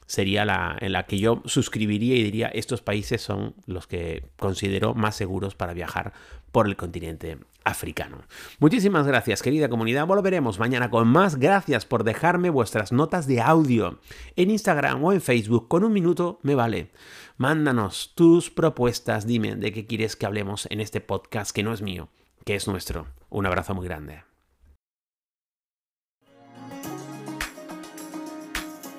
sería 0.08 0.44
la 0.44 0.76
en 0.80 0.92
la 0.92 1.04
que 1.04 1.18
yo 1.18 1.42
suscribiría 1.44 2.16
y 2.16 2.24
diría 2.24 2.48
estos 2.48 2.80
países 2.80 3.20
son 3.20 3.54
los 3.66 3.86
que 3.86 4.24
considero 4.38 4.94
más 4.94 5.14
seguros 5.14 5.54
para 5.54 5.74
viajar 5.74 6.12
por 6.50 6.66
el 6.66 6.76
continente 6.76 7.38
africano. 7.62 8.22
Muchísimas 8.58 9.06
gracias 9.06 9.42
querida 9.42 9.68
comunidad, 9.68 10.06
volveremos 10.06 10.58
mañana 10.58 10.90
con 10.90 11.06
más, 11.06 11.36
gracias 11.36 11.84
por 11.84 12.04
dejarme 12.04 12.48
vuestras 12.48 12.90
notas 12.90 13.26
de 13.26 13.42
audio 13.42 14.00
en 14.34 14.50
Instagram 14.50 15.04
o 15.04 15.12
en 15.12 15.20
Facebook, 15.20 15.68
con 15.68 15.84
un 15.84 15.92
minuto 15.92 16.40
me 16.42 16.54
vale. 16.54 16.90
Mándanos 17.36 18.14
tus 18.14 18.50
propuestas, 18.50 19.26
dime 19.26 19.54
de 19.56 19.72
qué 19.72 19.86
quieres 19.86 20.16
que 20.16 20.26
hablemos 20.26 20.66
en 20.70 20.80
este 20.80 21.00
podcast 21.00 21.52
que 21.52 21.62
no 21.62 21.72
es 21.72 21.82
mío, 21.82 22.08
que 22.44 22.54
es 22.54 22.66
nuestro. 22.66 23.06
Un 23.28 23.46
abrazo 23.46 23.74
muy 23.74 23.86
grande. 23.86 24.27